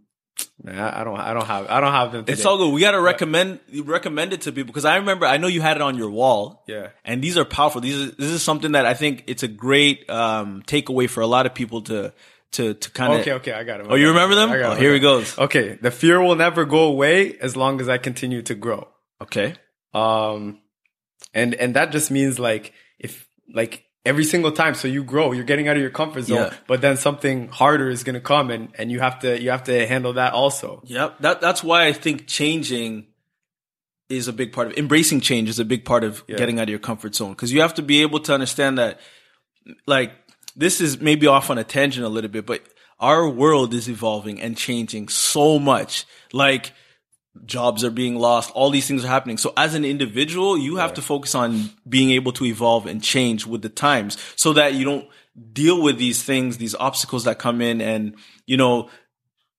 man, 0.62 0.78
I 0.78 1.00
I 1.00 1.04
don't 1.04 1.18
I 1.18 1.34
don't 1.34 1.46
have 1.46 1.66
I 1.68 1.80
don't 1.80 1.92
have 1.92 2.12
them. 2.12 2.24
Today. 2.24 2.32
It's 2.32 2.44
all 2.44 2.58
good. 2.58 2.72
We 2.72 2.80
gotta 2.80 3.00
recommend 3.00 3.60
recommend 3.84 4.32
it 4.32 4.42
to 4.42 4.52
people 4.52 4.66
because 4.66 4.84
I 4.84 4.96
remember 4.96 5.26
I 5.26 5.36
know 5.36 5.46
you 5.46 5.60
had 5.60 5.76
it 5.76 5.82
on 5.82 5.96
your 5.96 6.10
wall. 6.10 6.64
Yeah. 6.66 6.88
And 7.04 7.22
these 7.22 7.36
are 7.36 7.44
powerful. 7.44 7.80
These 7.80 7.94
is 7.94 8.16
this 8.16 8.30
is 8.30 8.42
something 8.42 8.72
that 8.72 8.86
I 8.86 8.94
think 8.94 9.24
it's 9.26 9.42
a 9.42 9.48
great 9.48 10.08
um 10.10 10.62
takeaway 10.66 11.08
for 11.08 11.20
a 11.20 11.26
lot 11.26 11.46
of 11.46 11.54
people 11.54 11.82
to 11.82 12.12
to 12.52 12.74
to 12.74 12.90
kind 12.90 13.12
of 13.12 13.20
Okay, 13.20 13.32
okay, 13.34 13.52
I 13.52 13.64
got 13.64 13.80
it. 13.80 13.86
Oh, 13.88 13.94
you 13.94 14.08
remember 14.08 14.34
them? 14.34 14.50
Oh, 14.50 14.74
here 14.74 14.94
he 14.94 15.00
goes. 15.00 15.38
Okay, 15.38 15.78
the 15.80 15.90
fear 15.90 16.20
will 16.20 16.36
never 16.36 16.64
go 16.64 16.84
away 16.84 17.36
as 17.38 17.56
long 17.56 17.80
as 17.80 17.88
I 17.88 17.98
continue 17.98 18.42
to 18.42 18.54
grow. 18.54 18.88
Okay. 19.20 19.54
Um, 19.92 20.60
and 21.34 21.54
and 21.54 21.74
that 21.74 21.92
just 21.92 22.10
means 22.10 22.38
like 22.38 22.72
if 22.98 23.28
like 23.52 23.84
every 24.08 24.24
single 24.24 24.52
time, 24.52 24.74
so 24.74 24.88
you 24.88 25.04
grow, 25.04 25.32
you're 25.32 25.44
getting 25.52 25.68
out 25.68 25.76
of 25.76 25.82
your 25.82 25.90
comfort 25.90 26.22
zone, 26.22 26.38
Yeah. 26.38 26.54
but 26.66 26.80
then 26.80 26.96
something 26.96 27.48
harder 27.48 27.88
is 27.90 28.02
gonna 28.04 28.20
come, 28.20 28.50
and 28.50 28.68
and 28.78 28.90
you 28.90 29.00
have 29.00 29.18
to 29.20 29.40
you 29.40 29.50
have 29.50 29.64
to 29.64 29.86
handle 29.86 30.14
that 30.14 30.32
also. 30.32 30.82
Yep. 30.86 31.18
That 31.20 31.40
that's 31.40 31.62
why 31.62 31.86
I 31.86 31.92
think 31.92 32.26
changing 32.26 33.06
is 34.08 34.26
a 34.26 34.32
big 34.32 34.52
part 34.52 34.68
of 34.68 34.78
embracing 34.78 35.20
change 35.20 35.48
is 35.50 35.58
a 35.58 35.64
big 35.64 35.84
part 35.84 36.02
of 36.02 36.26
getting 36.26 36.58
out 36.58 36.62
of 36.64 36.70
your 36.70 36.78
comfort 36.78 37.14
zone 37.14 37.32
because 37.32 37.52
you 37.52 37.60
have 37.60 37.74
to 37.74 37.82
be 37.82 38.00
able 38.02 38.20
to 38.20 38.32
understand 38.32 38.78
that 38.78 38.98
like 39.86 40.12
this 40.56 40.80
is 40.80 40.98
maybe 41.00 41.26
off 41.26 41.50
on 41.50 41.58
a 41.58 41.64
tangent 41.64 42.04
a 42.04 42.08
little 42.08 42.30
bit, 42.30 42.46
but 42.46 42.62
our 42.98 43.28
world 43.28 43.74
is 43.74 43.88
evolving 43.88 44.40
and 44.40 44.56
changing 44.56 45.08
so 45.08 45.58
much. 45.58 46.04
Like 46.32 46.72
jobs 47.44 47.84
are 47.84 47.90
being 47.90 48.16
lost, 48.16 48.50
all 48.52 48.70
these 48.70 48.86
things 48.86 49.04
are 49.04 49.08
happening. 49.08 49.38
So 49.38 49.52
as 49.56 49.74
an 49.74 49.84
individual, 49.84 50.56
you 50.58 50.76
have 50.76 50.94
to 50.94 51.02
focus 51.02 51.34
on 51.34 51.70
being 51.88 52.10
able 52.10 52.32
to 52.32 52.44
evolve 52.44 52.86
and 52.86 53.02
change 53.02 53.46
with 53.46 53.62
the 53.62 53.68
times 53.68 54.16
so 54.36 54.52
that 54.54 54.74
you 54.74 54.84
don't 54.84 55.08
deal 55.52 55.82
with 55.82 55.98
these 55.98 56.22
things, 56.22 56.58
these 56.58 56.74
obstacles 56.74 57.24
that 57.24 57.38
come 57.38 57.60
in 57.60 57.80
and, 57.80 58.16
you 58.46 58.56
know, 58.56 58.90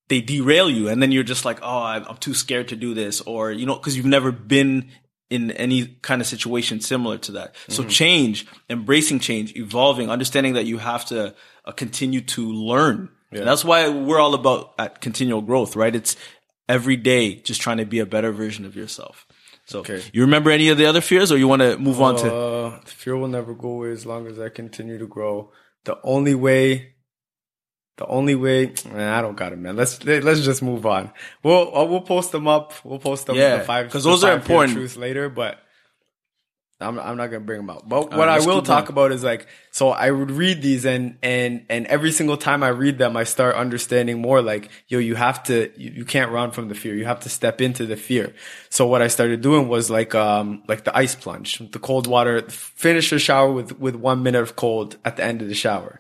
they 0.07 0.21
derail 0.21 0.69
you 0.69 0.89
and 0.89 1.01
then 1.01 1.11
you're 1.11 1.23
just 1.23 1.45
like, 1.45 1.59
oh, 1.61 1.83
I'm 1.83 2.17
too 2.17 2.33
scared 2.33 2.69
to 2.69 2.75
do 2.75 2.93
this 2.93 3.21
or, 3.21 3.51
you 3.51 3.65
know, 3.65 3.75
cause 3.75 3.95
you've 3.95 4.05
never 4.05 4.31
been 4.31 4.89
in 5.29 5.51
any 5.51 5.85
kind 6.01 6.21
of 6.21 6.27
situation 6.27 6.81
similar 6.81 7.17
to 7.19 7.33
that. 7.33 7.55
So 7.67 7.83
change, 7.83 8.47
embracing 8.69 9.19
change, 9.19 9.55
evolving, 9.55 10.09
understanding 10.09 10.53
that 10.53 10.65
you 10.65 10.79
have 10.79 11.05
to 11.05 11.35
uh, 11.65 11.71
continue 11.71 12.21
to 12.21 12.51
learn. 12.51 13.09
And 13.31 13.47
that's 13.47 13.63
why 13.63 13.87
we're 13.89 14.19
all 14.19 14.33
about 14.33 14.73
at 14.79 15.01
continual 15.01 15.43
growth, 15.43 15.75
right? 15.75 15.95
It's 15.95 16.15
every 16.69 16.95
day 16.95 17.35
just 17.35 17.59
trying 17.59 17.77
to 17.77 17.85
be 17.85 17.99
a 17.99 18.05
better 18.05 18.31
version 18.31 18.63
of 18.65 18.75
yourself. 18.77 19.25
So 19.65 19.79
Okay. 19.79 20.01
you 20.13 20.21
remember 20.21 20.49
any 20.51 20.69
of 20.69 20.77
the 20.77 20.85
other 20.85 21.01
fears 21.01 21.31
or 21.31 21.37
you 21.37 21.47
want 21.47 21.61
to 21.61 21.77
move 21.77 21.99
on 22.01 22.15
to 22.17 22.33
Uh, 22.33 22.79
fear 22.85 23.17
will 23.17 23.27
never 23.27 23.53
go 23.53 23.69
away 23.71 23.91
as 23.91 24.05
long 24.05 24.25
as 24.27 24.39
I 24.39 24.49
continue 24.49 24.97
to 24.97 25.07
grow. 25.07 25.51
The 25.85 25.97
only 26.03 26.35
way, 26.35 26.93
the 27.97 28.05
only 28.07 28.35
way, 28.35 28.73
man, 28.91 29.13
I 29.13 29.21
don't 29.21 29.35
got 29.35 29.51
it, 29.53 29.57
man. 29.59 29.75
Let's 29.75 30.03
let- 30.05 30.23
let's 30.23 30.41
just 30.41 30.61
move 30.63 30.85
on. 30.85 31.11
We'll 31.43 31.75
uh, 31.77 31.85
we'll 31.85 32.01
post 32.01 32.31
them 32.31 32.47
up. 32.47 32.73
We'll 32.85 32.99
post 32.99 33.25
them 33.27 33.35
Yeah, 33.35 33.57
the 33.57 33.63
five 33.63 33.89
'cause 33.91 34.03
those 34.05 34.23
are 34.23 34.33
important. 34.35 34.73
truths 34.77 34.95
later, 34.97 35.27
but. 35.29 35.59
I'm, 36.81 36.97
I'm 36.97 37.17
not 37.17 37.27
gonna 37.27 37.41
bring 37.41 37.59
them 37.59 37.69
out, 37.69 37.89
but 37.89 38.09
right, 38.11 38.17
what 38.17 38.29
I 38.29 38.39
will 38.39 38.61
talk 38.61 38.87
about 38.87 39.11
is 39.11 39.21
like, 39.21 39.47
so 39.71 39.89
I 39.89 40.09
would 40.11 40.31
read 40.31 40.61
these 40.61 40.85
and, 40.85 41.17
and, 41.21 41.65
and 41.67 41.85
every 41.87 42.11
single 42.11 42.37
time 42.37 42.63
I 42.63 42.69
read 42.69 42.97
them, 42.97 43.17
I 43.17 43.25
start 43.25 43.57
understanding 43.57 44.21
more 44.21 44.41
like, 44.41 44.69
yo, 44.87 44.97
you 44.99 45.15
have 45.15 45.43
to, 45.43 45.69
you, 45.75 45.91
you 45.91 46.05
can't 46.05 46.31
run 46.31 46.51
from 46.51 46.69
the 46.69 46.75
fear. 46.75 46.95
You 46.95 47.03
have 47.03 47.19
to 47.21 47.29
step 47.29 47.59
into 47.59 47.85
the 47.85 47.97
fear. 47.97 48.33
So 48.69 48.87
what 48.87 49.01
I 49.01 49.09
started 49.09 49.41
doing 49.41 49.67
was 49.67 49.89
like, 49.89 50.15
um, 50.15 50.63
like 50.69 50.85
the 50.85 50.97
ice 50.97 51.15
plunge, 51.15 51.57
the 51.71 51.79
cold 51.79 52.07
water, 52.07 52.49
finish 52.49 53.09
the 53.09 53.19
shower 53.19 53.51
with, 53.51 53.77
with 53.77 53.95
one 53.95 54.23
minute 54.23 54.41
of 54.41 54.55
cold 54.55 54.95
at 55.03 55.17
the 55.17 55.23
end 55.23 55.41
of 55.41 55.49
the 55.49 55.55
shower. 55.55 55.99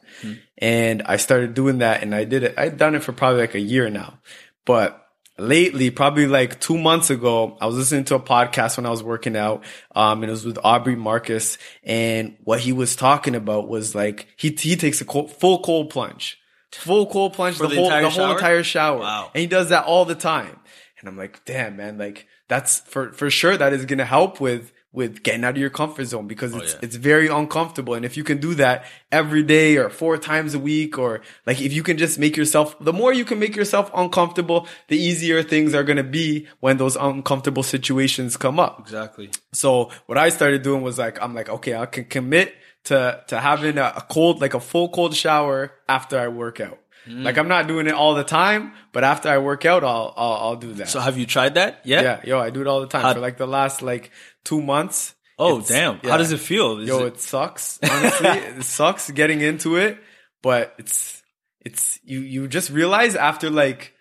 And 0.57 1.01
I 1.01 1.17
started 1.17 1.55
doing 1.55 1.79
that 1.79 2.03
and 2.03 2.15
I 2.15 2.23
did 2.23 2.43
it. 2.43 2.53
I'd 2.57 2.77
done 2.77 2.95
it 2.95 3.03
for 3.03 3.11
probably 3.11 3.41
like 3.41 3.55
a 3.55 3.59
year 3.59 3.89
now, 3.89 4.19
but 4.65 5.08
lately, 5.39 5.89
probably 5.89 6.27
like 6.27 6.59
two 6.59 6.77
months 6.77 7.09
ago, 7.09 7.57
I 7.59 7.65
was 7.65 7.75
listening 7.75 8.05
to 8.05 8.15
a 8.15 8.19
podcast 8.19 8.77
when 8.77 8.85
I 8.85 8.89
was 8.89 9.03
working 9.03 9.35
out. 9.35 9.63
Um, 9.95 10.23
and 10.23 10.29
it 10.29 10.31
was 10.31 10.45
with 10.45 10.59
Aubrey 10.63 10.95
Marcus. 10.95 11.57
And 11.83 12.35
what 12.43 12.59
he 12.59 12.73
was 12.73 12.95
talking 12.95 13.35
about 13.35 13.67
was 13.67 13.95
like, 13.95 14.27
he, 14.35 14.49
he 14.49 14.75
takes 14.75 15.01
a 15.01 15.05
cold, 15.05 15.31
full 15.31 15.59
cold 15.59 15.89
plunge, 15.89 16.39
full 16.71 17.05
cold 17.05 17.33
plunge, 17.33 17.57
the, 17.57 17.67
the 17.67 17.75
whole, 17.75 17.85
entire 17.85 18.01
the 18.01 18.09
whole 18.09 18.19
shower? 18.19 18.35
entire 18.35 18.63
shower. 18.63 18.99
Wow. 18.99 19.31
And 19.33 19.41
he 19.41 19.47
does 19.47 19.69
that 19.69 19.85
all 19.85 20.05
the 20.05 20.15
time. 20.15 20.59
And 20.99 21.07
I'm 21.07 21.17
like, 21.17 21.43
damn, 21.45 21.77
man, 21.77 21.97
like 21.97 22.27
that's 22.47 22.79
for, 22.81 23.11
for 23.13 23.29
sure 23.29 23.55
that 23.55 23.73
is 23.73 23.85
going 23.85 23.99
to 23.99 24.05
help 24.05 24.41
with, 24.41 24.71
with 24.91 25.21
getting 25.21 25.43
out 25.43 25.51
of 25.51 25.57
your 25.57 25.69
comfort 25.69 26.05
zone 26.05 26.27
because 26.27 26.53
it's, 26.55 26.73
yeah. 26.73 26.79
it's 26.81 26.95
very 26.95 27.27
uncomfortable. 27.27 27.93
And 27.93 28.03
if 28.03 28.17
you 28.17 28.23
can 28.23 28.39
do 28.39 28.55
that 28.55 28.85
every 29.11 29.43
day 29.43 29.77
or 29.77 29.89
four 29.89 30.17
times 30.17 30.55
a 30.55 30.59
week, 30.59 30.97
or 30.97 31.21
like 31.45 31.61
if 31.61 31.71
you 31.71 31.83
can 31.83 31.97
just 31.97 32.17
make 32.17 32.35
yourself, 32.35 32.75
the 32.79 32.93
more 32.93 33.13
you 33.13 33.23
can 33.23 33.37
make 33.37 33.55
yourself 33.55 33.91
uncomfortable, 33.93 34.67
the 34.87 34.97
easier 34.97 35.43
things 35.43 35.75
are 35.75 35.83
going 35.83 35.97
to 35.97 36.03
be 36.03 36.47
when 36.59 36.77
those 36.77 36.95
uncomfortable 36.95 37.61
situations 37.63 38.35
come 38.35 38.59
up. 38.59 38.79
Exactly. 38.79 39.29
So 39.53 39.91
what 40.07 40.17
I 40.17 40.29
started 40.29 40.63
doing 40.63 40.81
was 40.81 40.97
like, 40.97 41.21
I'm 41.21 41.35
like, 41.35 41.49
okay, 41.49 41.75
I 41.75 41.85
can 41.85 42.05
commit 42.05 42.55
to, 42.85 43.23
to 43.27 43.39
having 43.39 43.77
a, 43.77 43.93
a 43.95 44.05
cold, 44.09 44.41
like 44.41 44.55
a 44.55 44.59
full 44.59 44.89
cold 44.89 45.15
shower 45.15 45.71
after 45.87 46.17
I 46.17 46.29
work 46.29 46.59
out. 46.59 46.79
Mm. 47.07 47.23
Like 47.23 47.37
I'm 47.37 47.47
not 47.47 47.67
doing 47.67 47.87
it 47.87 47.93
all 47.93 48.13
the 48.15 48.23
time, 48.23 48.73
but 48.91 49.03
after 49.03 49.29
I 49.29 49.37
work 49.37 49.65
out, 49.65 49.83
I'll, 49.83 50.13
I'll, 50.15 50.33
I'll 50.33 50.55
do 50.55 50.73
that. 50.73 50.89
So 50.89 50.99
have 50.99 51.17
you 51.17 51.25
tried 51.25 51.55
that? 51.55 51.81
Yeah. 51.83 52.01
yeah, 52.01 52.21
yo, 52.23 52.39
I 52.39 52.49
do 52.49 52.61
it 52.61 52.67
all 52.67 52.81
the 52.81 52.87
time 52.87 53.01
How- 53.01 53.13
for 53.13 53.19
like 53.19 53.37
the 53.37 53.47
last 53.47 53.81
like 53.81 54.11
two 54.43 54.61
months. 54.61 55.15
Oh, 55.37 55.59
It's- 55.59 55.69
damn. 55.69 55.99
yeah. 56.03 56.09
How 56.11 56.17
does 56.17 56.31
it 56.31 56.39
feel? 56.39 56.79
Is 56.79 56.87
Yo, 56.89 56.99
it- 57.05 57.13
it 57.13 57.19
sucks. 57.21 57.79
Honestly, 57.81 58.27
it 58.29 58.63
sucks 58.63 59.09
getting 59.11 59.41
into 59.41 59.77
it, 59.77 59.97
but 60.41 60.75
it's 60.77 61.21
it's 61.61 61.99
you 62.03 62.19
you 62.21 62.47
just 62.47 62.69
realize 62.69 63.15
after 63.15 63.49
like 63.49 63.93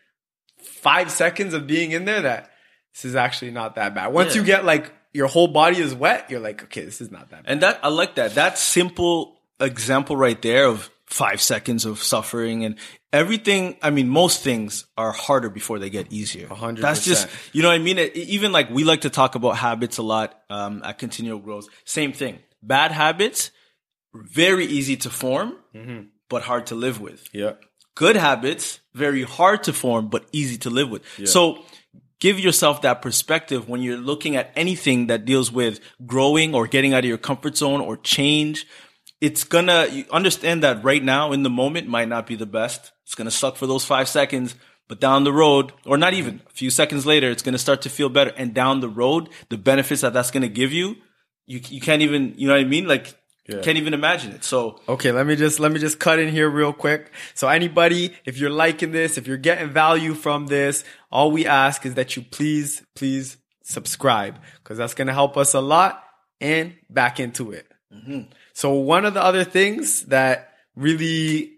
five 0.63 1.11
seconds 1.11 1.55
of 1.55 1.67
being 1.67 1.93
in 1.93 2.05
there 2.05 2.23
that 2.23 2.51
this 2.95 3.05
is 3.05 3.15
actually 3.17 3.51
not 3.51 3.75
that 3.77 3.95
bad. 3.95 4.09
Once 4.13 4.35
Yeah. 4.35 4.41
you 4.43 4.47
get 4.47 4.65
like 4.65 4.93
your 5.13 5.27
whole 5.29 5.49
body 5.49 5.79
is 5.79 5.95
wet, 5.95 6.31
you're 6.31 6.41
like, 6.41 6.63
okay, 6.65 6.85
this 6.85 7.01
is 7.01 7.11
not 7.11 7.31
that 7.31 7.45
bad. 7.45 7.51
And 7.53 7.61
that 7.63 7.81
I 7.83 7.89
like 7.89 8.17
that. 8.17 8.35
That 8.35 8.59
simple 8.59 9.41
example 9.61 10.17
right 10.17 10.41
there 10.43 10.67
of 10.67 10.91
five 11.11 11.41
seconds 11.41 11.85
of 11.85 12.03
suffering 12.03 12.65
and 12.65 12.77
everything. 13.13 13.77
I 13.83 13.91
mean, 13.91 14.09
most 14.09 14.43
things 14.43 14.87
are 14.97 15.13
harder 15.13 15.49
before 15.51 15.79
they 15.79 15.91
get 15.91 16.13
easier. 16.13 16.47
hundred 16.49 16.83
That's 16.83 17.05
just 17.05 17.29
you 17.53 17.63
know 17.63 17.69
what 17.69 17.75
I 17.75 17.79
mean. 17.79 17.99
It- 17.99 18.17
even 18.17 18.53
like 18.53 18.71
we 18.71 18.85
like 18.85 19.03
to 19.03 19.11
talk 19.11 19.35
about 19.35 19.57
habits 19.57 19.99
a 19.99 20.03
lot 20.03 20.39
um, 20.51 20.83
at 20.85 20.99
Continual 20.99 21.39
Growth. 21.39 21.69
Same 21.85 22.13
thing. 22.13 22.39
Bad 22.63 22.93
habits, 22.93 23.51
very 24.15 24.67
easy 24.67 24.97
to 24.99 25.11
form, 25.11 25.55
but 26.29 26.43
hard 26.43 26.67
to 26.67 26.75
live 26.75 27.01
with. 27.01 27.29
Yeah. 27.33 27.53
Good 27.95 28.17
habits, 28.17 28.81
very 28.95 29.23
hard 29.25 29.65
to 29.65 29.73
form, 29.73 30.09
but 30.09 30.27
easy 30.33 30.59
to 30.59 30.71
live 30.71 30.89
with. 30.91 31.03
So 31.25 31.65
give 32.21 32.39
yourself 32.39 32.83
that 32.83 33.01
perspective 33.03 33.69
when 33.69 33.81
you're 33.83 33.97
looking 33.97 34.37
at 34.37 34.51
anything 34.57 35.07
that 35.09 35.25
deals 35.25 35.51
with 35.53 35.81
growing 36.07 36.55
or 36.55 36.67
getting 36.67 36.93
out 36.95 37.01
of 37.01 37.05
your 37.09 37.19
comfort 37.19 37.57
zone 37.57 37.81
or 37.81 37.97
change. 37.97 38.67
It's 39.21 39.45
gonna, 39.45 39.87
you 39.91 40.05
understand 40.13 40.63
that 40.63 40.85
right 40.85 41.03
now 41.03 41.33
in 41.33 41.43
the 41.43 41.51
moment 41.51 41.89
might 41.89 42.09
not 42.09 42.27
be 42.27 42.37
the 42.37 42.47
best. 42.47 42.93
It's 43.05 43.15
gonna 43.15 43.31
suck 43.31 43.57
for 43.57 43.67
those 43.67 43.85
five 43.85 44.09
seconds, 44.09 44.55
but 44.89 45.01
down 45.01 45.25
the 45.25 45.33
road, 45.33 45.73
or 45.85 45.99
not 45.99 46.15
even 46.15 46.41
a 46.47 46.51
few 46.53 46.71
seconds 46.71 47.05
later, 47.05 47.31
it's 47.31 47.43
gonna 47.43 47.59
start 47.59 47.83
to 47.83 47.91
feel 47.91 48.09
better. 48.09 48.33
And 48.37 48.55
down 48.55 48.81
the 48.81 48.89
road, 48.89 49.29
the 49.49 49.59
benefits 49.59 50.03
that 50.03 50.13
that's 50.13 50.31
gonna 50.31 50.49
give 50.49 50.73
you, 50.73 50.97
you, 51.47 51.61
you 51.69 51.81
can't 51.81 52.03
even, 52.03 52.35
you 52.37 52.47
know 52.47 52.55
what 52.55 52.61
I 52.61 52.65
mean? 52.65 52.87
Like, 52.87 53.15
Yeah. 53.49 53.61
can't 53.63 53.79
even 53.79 53.95
imagine 53.95 54.33
it. 54.33 54.45
So, 54.45 54.81
Okay, 54.89 55.11
let 55.11 55.27
me 55.27 55.35
just 55.35 55.59
let 55.59 55.73
me 55.73 55.81
just 55.81 55.99
cut 55.99 56.19
in 56.19 56.29
here 56.29 56.49
real 56.51 56.73
quick. 56.75 57.11
So 57.35 57.49
anybody, 57.49 58.15
if 58.25 58.39
you're 58.39 58.51
liking 58.51 58.93
this, 58.93 59.17
if 59.19 59.27
you're 59.27 59.39
getting 59.39 59.71
value 59.71 60.15
from 60.15 60.47
this, 60.47 60.85
all 61.11 61.31
we 61.33 61.47
ask 61.47 61.85
is 61.87 61.95
that 61.95 62.15
you 62.15 62.23
please, 62.23 62.83
please 62.95 63.39
subscribe 63.65 64.39
because 64.63 64.79
that's 64.79 64.95
going 64.95 65.09
to 65.09 65.15
help 65.15 65.37
us 65.37 65.55
a 65.55 65.61
lot 65.61 66.03
and 66.41 66.75
back 66.91 67.19
into 67.21 67.53
it. 67.53 67.67
Mm-hmm. 67.93 68.23
So 68.59 68.73
one 68.73 69.05
of 69.05 69.15
the 69.15 69.23
other 69.23 69.45
things 69.45 70.03
that 70.07 70.55
really 70.75 71.53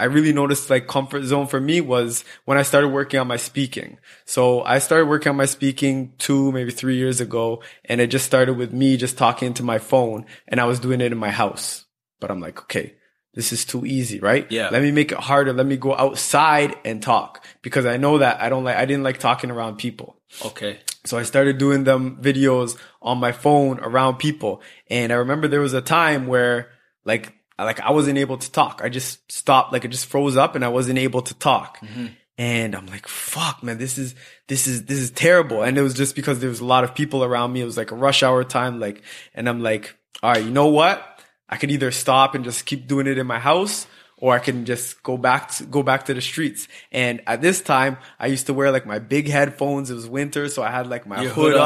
I 0.00 0.06
really 0.06 0.32
noticed 0.32 0.68
like 0.68 0.88
comfort 0.88 1.22
zone 1.22 1.46
for 1.46 1.60
me 1.60 1.80
was 1.80 2.24
when 2.44 2.58
I 2.58 2.62
started 2.62 2.88
working 2.88 3.20
on 3.20 3.28
my 3.28 3.36
speaking. 3.36 3.98
So 4.24 4.64
I 4.64 4.80
started 4.80 5.06
working 5.06 5.30
on 5.30 5.36
my 5.36 5.44
speaking 5.44 6.12
two, 6.18 6.50
maybe 6.50 6.72
three 6.72 6.96
years 6.96 7.20
ago. 7.20 7.62
And 7.84 8.00
it 8.00 8.08
just 8.08 8.26
started 8.26 8.54
with 8.54 8.72
me 8.72 8.96
just 8.96 9.16
talking 9.16 9.54
to 9.54 9.62
my 9.62 9.78
phone 9.78 10.26
and 10.48 10.58
I 10.58 10.64
was 10.64 10.80
doing 10.80 11.00
it 11.00 11.12
in 11.12 11.18
my 11.18 11.30
house. 11.30 11.84
But 12.18 12.32
I'm 12.32 12.40
like, 12.40 12.58
okay, 12.62 12.94
this 13.34 13.52
is 13.52 13.64
too 13.64 13.86
easy, 13.86 14.18
right? 14.18 14.50
Yeah. 14.50 14.70
Let 14.72 14.82
me 14.82 14.90
make 14.90 15.12
it 15.12 15.18
harder. 15.18 15.52
Let 15.52 15.66
me 15.66 15.76
go 15.76 15.94
outside 15.94 16.74
and 16.84 17.00
talk 17.00 17.46
because 17.62 17.86
I 17.86 17.96
know 17.96 18.18
that 18.18 18.42
I 18.42 18.48
don't 18.48 18.64
like, 18.64 18.76
I 18.76 18.86
didn't 18.86 19.04
like 19.04 19.20
talking 19.20 19.52
around 19.52 19.76
people. 19.76 20.16
okay. 20.44 20.80
So 21.04 21.16
I 21.18 21.22
started 21.22 21.58
doing 21.58 21.84
them 21.84 22.18
videos 22.20 22.76
on 23.00 23.18
my 23.18 23.32
phone 23.32 23.80
around 23.80 24.16
people. 24.16 24.62
And 24.88 25.12
I 25.12 25.16
remember 25.16 25.48
there 25.48 25.60
was 25.60 25.74
a 25.74 25.80
time 25.80 26.26
where 26.26 26.70
like, 27.04 27.32
like 27.58 27.80
I 27.80 27.92
wasn't 27.92 28.18
able 28.18 28.38
to 28.38 28.52
talk. 28.52 28.80
I 28.84 28.88
just 28.88 29.30
stopped, 29.30 29.72
like 29.72 29.84
it 29.84 29.88
just 29.88 30.06
froze 30.06 30.36
up 30.36 30.54
and 30.54 30.64
I 30.64 30.68
wasn't 30.68 30.98
able 30.98 31.22
to 31.22 31.34
talk. 31.34 31.80
Mm-hmm. 31.80 32.06
And 32.38 32.74
I'm 32.74 32.86
like, 32.86 33.06
fuck, 33.06 33.62
man, 33.62 33.78
this 33.78 33.98
is, 33.98 34.14
this 34.46 34.66
is, 34.66 34.86
this 34.86 34.98
is 34.98 35.10
terrible. 35.10 35.62
And 35.62 35.76
it 35.76 35.82
was 35.82 35.94
just 35.94 36.14
because 36.16 36.40
there 36.40 36.48
was 36.48 36.60
a 36.60 36.64
lot 36.64 36.84
of 36.84 36.94
people 36.94 37.22
around 37.22 37.52
me. 37.52 37.60
It 37.60 37.66
was 37.66 37.76
like 37.76 37.90
a 37.90 37.96
rush 37.96 38.22
hour 38.22 38.44
time. 38.44 38.80
Like, 38.80 39.02
and 39.34 39.48
I'm 39.48 39.62
like, 39.62 39.94
all 40.22 40.32
right, 40.32 40.44
you 40.44 40.50
know 40.50 40.68
what? 40.68 41.06
I 41.48 41.56
could 41.56 41.70
either 41.70 41.90
stop 41.90 42.34
and 42.34 42.44
just 42.44 42.64
keep 42.64 42.86
doing 42.86 43.06
it 43.06 43.18
in 43.18 43.26
my 43.26 43.38
house 43.38 43.86
or 44.20 44.34
I 44.34 44.38
can 44.38 44.64
just 44.66 45.02
go 45.02 45.16
back 45.16 45.50
to, 45.52 45.64
go 45.64 45.82
back 45.82 46.04
to 46.06 46.14
the 46.14 46.20
streets. 46.20 46.68
And 46.92 47.20
at 47.26 47.40
this 47.40 47.60
time, 47.60 47.96
I 48.18 48.26
used 48.26 48.46
to 48.46 48.54
wear 48.54 48.70
like 48.70 48.86
my 48.86 48.98
big 48.98 49.28
headphones. 49.28 49.90
It 49.90 49.94
was 49.94 50.06
winter, 50.08 50.48
so 50.48 50.62
I 50.62 50.70
had 50.70 50.86
like 50.86 51.06
my 51.06 51.22
Your 51.22 51.30
hood, 51.32 51.52
hood 51.52 51.60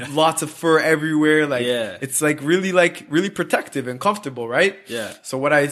up, 0.00 0.08
lots 0.14 0.42
of 0.42 0.50
fur 0.50 0.78
everywhere. 0.78 1.46
Like 1.46 1.66
Yeah. 1.66 1.98
it's 2.00 2.20
like 2.22 2.40
really 2.42 2.72
like 2.72 3.06
really 3.08 3.30
protective 3.30 3.86
and 3.88 4.00
comfortable, 4.00 4.48
right? 4.48 4.76
Yeah. 4.88 5.12
So 5.22 5.38
what 5.38 5.52
I 5.52 5.68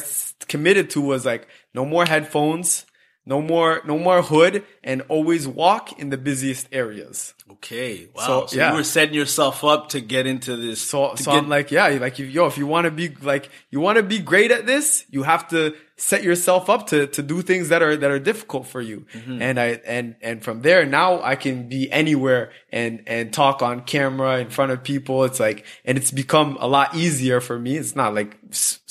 committed 0.48 0.90
to 0.90 1.00
was 1.00 1.24
like 1.24 1.48
no 1.74 1.84
more 1.84 2.04
headphones, 2.04 2.84
no 3.24 3.40
more 3.42 3.80
no 3.84 3.98
more 3.98 4.22
hood, 4.22 4.62
and 4.84 5.02
always 5.08 5.48
walk 5.48 5.98
in 5.98 6.10
the 6.10 6.18
busiest 6.18 6.68
areas. 6.72 7.34
Okay. 7.52 8.08
Wow. 8.14 8.26
So, 8.26 8.46
So, 8.46 8.56
yeah. 8.56 8.70
you 8.70 8.76
were 8.76 8.84
setting 8.84 9.14
yourself 9.14 9.62
up 9.64 9.90
to 9.90 10.00
get 10.00 10.26
into 10.26 10.56
this. 10.56 10.80
So, 10.80 11.14
so 11.14 11.30
get- 11.32 11.38
I'm 11.38 11.48
like, 11.48 11.70
yeah, 11.70 11.86
like, 12.00 12.18
if, 12.20 12.28
yo, 12.30 12.46
if 12.46 12.58
you 12.58 12.66
want 12.66 12.84
to 12.86 12.90
be 12.90 13.08
like, 13.22 13.50
you 13.70 13.80
want 13.80 13.96
to 13.96 14.02
be 14.02 14.18
great 14.18 14.50
at 14.50 14.66
this, 14.66 15.04
you 15.10 15.22
have 15.22 15.48
to 15.48 15.74
set 15.96 16.22
yourself 16.22 16.68
up 16.68 16.88
to, 16.88 17.06
to 17.06 17.22
do 17.22 17.40
things 17.42 17.70
that 17.70 17.82
are, 17.82 17.96
that 17.96 18.10
are 18.10 18.18
difficult 18.18 18.66
for 18.66 18.80
you. 18.82 19.06
Mm-hmm. 19.14 19.40
And 19.40 19.58
I, 19.60 19.66
and, 19.86 20.16
and 20.20 20.42
from 20.44 20.60
there, 20.62 20.84
now 20.84 21.22
I 21.22 21.36
can 21.36 21.68
be 21.68 21.90
anywhere 21.90 22.50
and, 22.70 23.02
and 23.06 23.32
talk 23.32 23.62
on 23.62 23.82
camera 23.84 24.38
in 24.38 24.50
front 24.50 24.72
of 24.72 24.82
people. 24.82 25.24
It's 25.24 25.40
like, 25.40 25.64
and 25.84 25.96
it's 25.96 26.10
become 26.10 26.58
a 26.60 26.66
lot 26.68 26.94
easier 26.94 27.40
for 27.40 27.58
me. 27.58 27.76
It's 27.76 27.96
not 27.96 28.12
like 28.12 28.36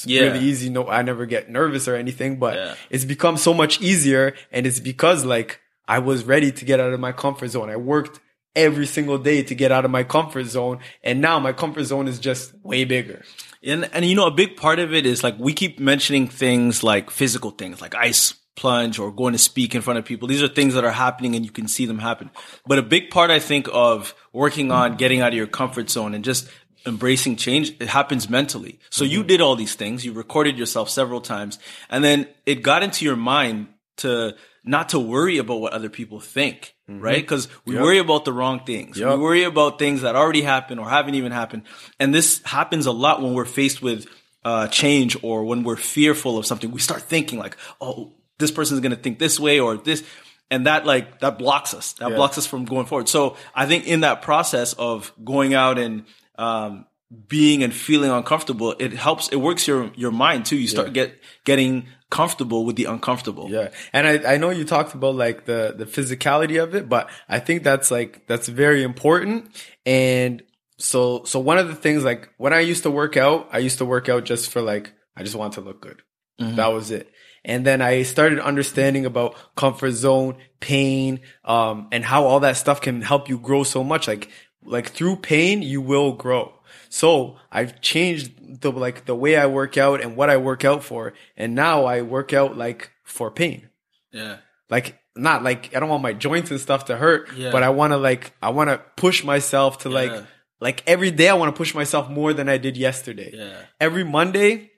Yeah. 0.05 0.21
really 0.24 0.39
easy. 0.45 0.69
No, 0.69 0.88
I 0.88 1.01
never 1.03 1.25
get 1.27 1.50
nervous 1.50 1.88
or 1.88 1.95
anything, 1.95 2.39
but 2.39 2.55
Yeah. 2.55 2.75
it's 2.89 3.05
become 3.05 3.38
so 3.38 3.53
much 3.53 3.79
easier. 3.81 4.33
And 4.51 4.65
it's 4.65 4.79
because 4.79 5.24
like 5.25 5.62
I 5.88 6.00
was 6.00 6.24
ready 6.24 6.51
to 6.51 6.65
get 6.65 6.79
out 6.79 6.91
of 6.93 7.00
my 7.00 7.12
comfort 7.12 7.50
zone. 7.50 7.69
I 7.69 7.75
worked 7.75 8.19
every 8.55 8.85
single 8.85 9.17
day 9.17 9.43
to 9.43 9.55
get 9.55 9.71
out 9.71 9.85
of 9.85 9.91
my 9.91 10.03
comfort 10.03 10.45
zone. 10.45 10.79
And 11.03 11.21
now 11.21 11.39
my 11.39 11.53
comfort 11.53 11.83
zone 11.83 12.07
is 12.07 12.19
just 12.19 12.53
way 12.63 12.85
bigger. 12.85 13.24
And 13.63 13.89
and 13.93 14.05
you 14.05 14.15
know, 14.15 14.27
a 14.27 14.31
big 14.31 14.57
part 14.57 14.79
of 14.79 14.93
it 14.93 15.05
is 15.05 15.24
like 15.24 15.38
we 15.39 15.53
keep 15.53 15.79
mentioning 15.79 16.27
things 16.27 16.83
like 16.83 17.12
physical 17.12 17.51
things, 17.51 17.81
like 17.81 17.95
ice 17.95 18.35
plunge 18.55 19.00
or 19.00 19.12
going 19.12 19.33
to 19.33 19.39
speak 19.39 19.75
in 19.75 19.81
front 19.81 20.00
of 20.00 20.05
people. 20.05 20.27
These 20.27 20.41
are 20.41 20.47
things 20.47 20.75
that 20.75 20.85
are 20.85 20.91
happening 20.91 21.35
and 21.35 21.43
you 21.43 21.51
can 21.51 21.67
see 21.67 21.85
them 21.85 22.00
happen. 22.00 22.31
But 22.65 22.77
a 22.77 22.83
big 22.83 23.09
part, 23.09 23.29
I 23.29 23.39
think, 23.39 23.67
of 23.71 24.15
working 24.31 24.71
on 24.71 24.95
getting 24.95 25.21
out 25.21 25.29
of 25.29 25.33
your 25.33 25.47
comfort 25.47 25.89
zone 25.89 26.13
and 26.13 26.24
just 26.24 26.47
embracing 26.85 27.35
change, 27.35 27.75
it 27.79 27.88
happens 27.88 28.29
mentally. 28.29 28.79
So 28.89 29.03
you 29.03 29.19
mm-hmm. 29.19 29.27
did 29.27 29.41
all 29.41 29.55
these 29.55 29.75
things. 29.75 30.05
You 30.05 30.13
recorded 30.13 30.57
yourself 30.57 30.89
several 30.89 31.19
times 31.19 31.59
and 31.89 32.03
then 32.03 32.27
it 32.45 32.62
got 32.62 32.83
into 32.83 33.05
your 33.05 33.15
mind 33.15 33.67
to 33.97 34.35
not 34.63 34.89
to 34.89 35.00
worry 35.00 35.38
about 35.38 35.62
what 35.62 35.74
other 35.74 35.89
people 35.89 36.19
think, 36.19 36.75
right? 36.88 37.22
Because 37.22 37.48
we 37.65 37.75
worry 37.75 37.98
about 38.00 38.25
the 38.25 38.34
wrong 38.34 38.62
things. 38.65 38.98
Yep. 38.98 39.18
We 39.18 39.24
worry 39.24 39.44
about 39.44 39.80
things 39.80 40.01
that 40.01 40.15
already 40.15 40.42
happened 40.42 40.80
or 40.80 40.89
haven't 40.89 41.15
even 41.15 41.32
happened. 41.32 41.63
And 42.00 42.13
this 42.13 42.42
happens 42.44 42.86
a 42.86 42.92
lot 42.92 43.22
when 43.22 43.34
we're 43.34 43.46
faced 43.46 43.82
with 43.82 44.08
uh, 44.44 44.68
change 44.68 45.18
or 45.24 45.44
when 45.46 45.63
we're 45.63 45.75
fearful 45.75 46.38
of 46.38 46.46
something. 46.46 46.72
We 46.72 46.80
start 46.80 47.01
thinking 47.01 47.39
like, 47.39 47.58
oh, 47.82 48.13
this 48.38 48.51
person's 48.51 48.82
going 48.82 48.92
to 48.96 49.01
think 49.01 49.18
this 49.18 49.39
way 49.39 49.60
or 49.60 49.77
this. 49.77 50.04
And 50.51 50.68
that 50.68 50.86
like, 50.86 51.22
that 51.22 51.39
blocks 51.39 51.74
us. 51.74 51.94
That 51.94 52.12
Yeah. 52.12 52.15
blocks 52.18 52.38
us 52.38 52.46
from 52.46 52.65
going 52.65 52.86
forward. 52.86 53.10
So 53.10 53.36
I 53.56 53.65
think 53.65 53.88
in 53.88 54.01
that 54.01 54.22
process 54.22 54.74
of 54.74 55.12
going 55.24 55.56
out 55.56 55.80
and, 55.80 56.06
um, 56.38 56.86
being 57.27 57.63
and 57.63 57.74
feeling 57.74 58.12
uncomfortable, 58.12 58.75
it 58.77 58.92
helps, 58.94 59.30
it 59.30 59.38
works 59.38 59.68
your, 59.68 59.92
your 59.96 60.12
mind 60.12 60.46
too. 60.46 60.58
You 60.58 60.68
start 60.68 60.92
get, 60.94 61.18
getting 61.46 61.88
comfortable 62.09 62.65
with 62.65 62.75
the 62.75 62.85
uncomfortable. 62.85 63.50
Yeah. 63.50 63.71
And 63.91 64.07
I, 64.07 64.33
I 64.33 64.38
know 64.38 64.50
you 64.50 64.63
talked 64.63 64.93
about 64.93 65.15
like 65.15 65.45
the, 65.45 65.74
the 65.77 65.85
physicality 65.85 66.62
of 66.62 66.75
it, 66.75 66.88
but 66.88 67.09
I 67.27 67.39
think 67.39 67.63
that's 67.63 67.91
like, 67.91 68.27
that's 68.27 68.47
very 68.47 68.83
important. 68.83 69.50
And 69.85 70.43
so, 70.77 71.24
so 71.24 71.39
one 71.39 71.57
of 71.57 71.67
the 71.67 71.75
things 71.75 72.03
like 72.03 72.29
when 72.38 72.53
I 72.53 72.59
used 72.59 72.83
to 72.83 72.91
work 72.91 73.17
out, 73.17 73.50
I 73.51 73.59
used 73.59 73.79
to 73.79 73.85
work 73.85 74.09
out 74.09 74.25
just 74.25 74.51
for 74.51 74.62
like, 74.62 74.93
I 75.15 75.24
just 75.24 75.35
want 75.35 75.53
to 75.53 75.62
look 75.62 75.81
good. 75.81 76.01
That 76.38 76.74
was 76.74 76.91
it. 76.91 77.09
And 77.45 77.65
then 77.65 77.81
I 77.81 78.03
started 78.03 78.39
understanding 78.39 79.05
about 79.05 79.35
comfort 79.55 79.91
zone, 79.91 80.38
pain, 80.59 81.21
um, 81.43 81.88
and 81.91 82.03
how 82.03 82.25
all 82.25 82.41
that 82.41 82.57
stuff 82.57 82.81
can 82.81 83.01
help 83.01 83.29
you 83.29 83.38
grow 83.38 83.63
so 83.63 83.83
much. 83.83 84.07
Like, 84.07 84.29
like 84.63 84.89
through 84.89 85.17
pain, 85.17 85.62
you 85.62 85.79
will 85.79 86.13
grow. 86.13 86.54
So 86.95 87.35
I've 87.51 87.81
changed 87.81 88.61
the, 88.61 88.71
like 88.71 89.03
the 89.03 89.13
way 89.15 89.35
I 89.35 89.47
work 89.47 89.77
out 89.77 89.99
and 89.99 90.15
what 90.15 90.29
I 90.29 90.37
work 90.37 90.63
out 90.63 90.81
for. 90.81 91.11
And 91.35 91.53
now 91.53 91.83
I 91.83 92.03
work 92.03 92.31
out 92.31 92.55
like 92.55 92.89
for 93.03 93.29
pain. 93.29 93.67
Yeah. 94.13 94.37
Like, 94.69 94.97
not 95.13 95.43
like, 95.43 95.75
I 95.75 95.81
don't 95.81 95.89
want 95.89 96.03
my 96.03 96.13
joints 96.13 96.51
and 96.51 96.59
stuff 96.59 96.85
to 96.85 96.95
hurt, 96.95 97.33
Yeah. 97.35 97.51
but 97.51 97.63
I 97.63 97.69
want 97.71 97.91
to 97.91 97.97
like, 97.97 98.33
I 98.41 98.51
want 98.51 98.69
to 98.69 98.77
push 98.95 99.25
myself 99.25 99.79
to 99.79 99.89
Yeah. 99.89 99.95
like, 99.95 100.23
like 100.61 100.83
every 100.87 101.11
day 101.11 101.27
I 101.27 101.33
want 101.33 101.53
to 101.53 101.57
push 101.57 101.75
myself 101.75 102.09
more 102.09 102.31
than 102.31 102.47
I 102.47 102.57
did 102.57 102.77
yesterday. 102.77 103.31
Yeah. 103.33 103.57
Every 103.77 104.05
Monday, 104.05 104.71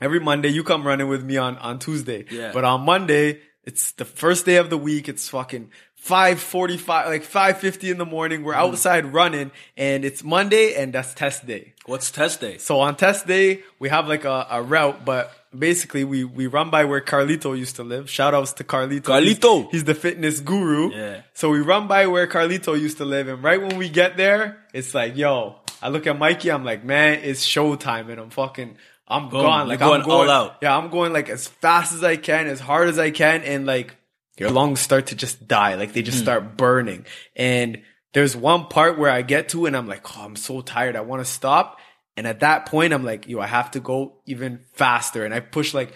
every 0.00 0.20
Monday 0.20 0.50
you 0.50 0.62
come 0.62 0.86
running 0.86 1.08
with 1.08 1.24
me 1.24 1.36
on, 1.36 1.58
on 1.58 1.80
Tuesday. 1.80 2.26
Yeah. 2.30 2.52
But 2.52 2.62
on 2.62 2.82
Monday, 2.82 3.40
it's 3.64 3.90
the 3.90 4.04
first 4.04 4.46
day 4.46 4.58
of 4.58 4.70
the 4.70 4.78
week. 4.78 5.08
It's 5.08 5.28
fucking 5.28 5.72
545, 6.06 7.08
like 7.08 7.22
550 7.24 7.90
in 7.90 7.98
the 7.98 8.04
morning. 8.06 8.42
We're 8.42 8.52
Mm-hmm. 8.54 8.62
outside 8.72 9.12
running 9.12 9.50
and 9.76 10.04
it's 10.04 10.22
Monday 10.24 10.74
and 10.74 10.92
that's 10.92 11.12
test 11.14 11.46
day. 11.46 11.74
What's 11.84 12.10
test 12.10 12.40
day? 12.40 12.58
So 12.58 12.80
on 12.80 12.96
test 12.96 13.26
day, 13.26 13.62
we 13.78 13.88
have 13.88 14.06
like 14.08 14.24
a, 14.24 14.46
a 14.50 14.62
route, 14.62 15.04
but 15.04 15.30
basically 15.56 16.04
we, 16.04 16.24
we 16.24 16.46
run 16.46 16.70
by 16.70 16.84
where 16.84 17.00
Carlito 17.00 17.58
used 17.58 17.76
to 17.76 17.82
live. 17.84 18.08
Shout 18.08 18.34
outs 18.34 18.52
to 18.54 18.64
Carlito. 18.64 19.02
Carlito. 19.02 19.64
He's, 19.64 19.72
he's 19.72 19.84
the 19.84 19.94
fitness 19.94 20.40
guru. 20.40 20.90
Yeah. 20.94 21.20
So 21.34 21.50
we 21.50 21.60
run 21.60 21.86
by 21.88 22.06
where 22.06 22.26
Carlito 22.26 22.78
used 22.80 22.98
to 22.98 23.04
live. 23.04 23.28
And 23.28 23.42
right 23.42 23.60
when 23.60 23.76
we 23.76 23.88
get 23.88 24.16
there, 24.16 24.58
it's 24.72 24.94
like, 24.94 25.16
yo, 25.16 25.56
I 25.82 25.88
look 25.88 26.06
at 26.06 26.18
Mikey. 26.18 26.50
I'm 26.50 26.64
like, 26.64 26.84
man, 26.84 27.20
it's 27.24 27.46
showtime. 27.46 28.08
And 28.10 28.20
I'm 28.20 28.30
fucking, 28.30 28.76
I'm 29.08 29.28
Boom. 29.28 29.42
gone. 29.42 29.68
Like 29.68 29.80
You're 29.80 29.90
I'm 29.92 30.02
going 30.02 30.28
all 30.30 30.34
out. 30.34 30.56
Yeah. 30.62 30.76
I'm 30.76 30.88
going 30.90 31.12
like 31.12 31.28
as 31.28 31.46
fast 31.48 31.92
as 31.92 32.02
I 32.04 32.16
can, 32.16 32.46
as 32.46 32.60
hard 32.60 32.88
as 32.88 32.98
I 32.98 33.10
can. 33.10 33.42
And 33.42 33.66
like 33.66 33.96
your 34.36 34.50
lungs 34.50 34.80
start 34.80 35.08
to 35.08 35.14
just 35.14 35.46
die. 35.48 35.74
Like 35.74 35.92
they 35.92 36.02
just 36.02 36.18
start 36.18 36.56
burning. 36.56 37.06
And 37.34 37.82
there's 38.12 38.36
one 38.36 38.66
part 38.66 38.98
where 38.98 39.10
I 39.10 39.22
get 39.22 39.50
to 39.50 39.66
and 39.66 39.76
I'm 39.76 39.86
like, 39.86 40.16
oh, 40.16 40.22
I'm 40.22 40.36
so 40.36 40.60
tired. 40.60 40.96
I 40.96 41.00
want 41.00 41.24
to 41.24 41.30
stop. 41.30 41.78
And 42.16 42.26
at 42.26 42.40
that 42.40 42.66
point, 42.66 42.94
I'm 42.94 43.04
like, 43.04 43.28
yo, 43.28 43.40
I 43.40 43.46
have 43.46 43.72
to 43.72 43.80
go 43.80 44.14
even 44.26 44.60
faster. 44.72 45.24
And 45.24 45.34
I 45.34 45.40
push 45.40 45.74
like, 45.74 45.92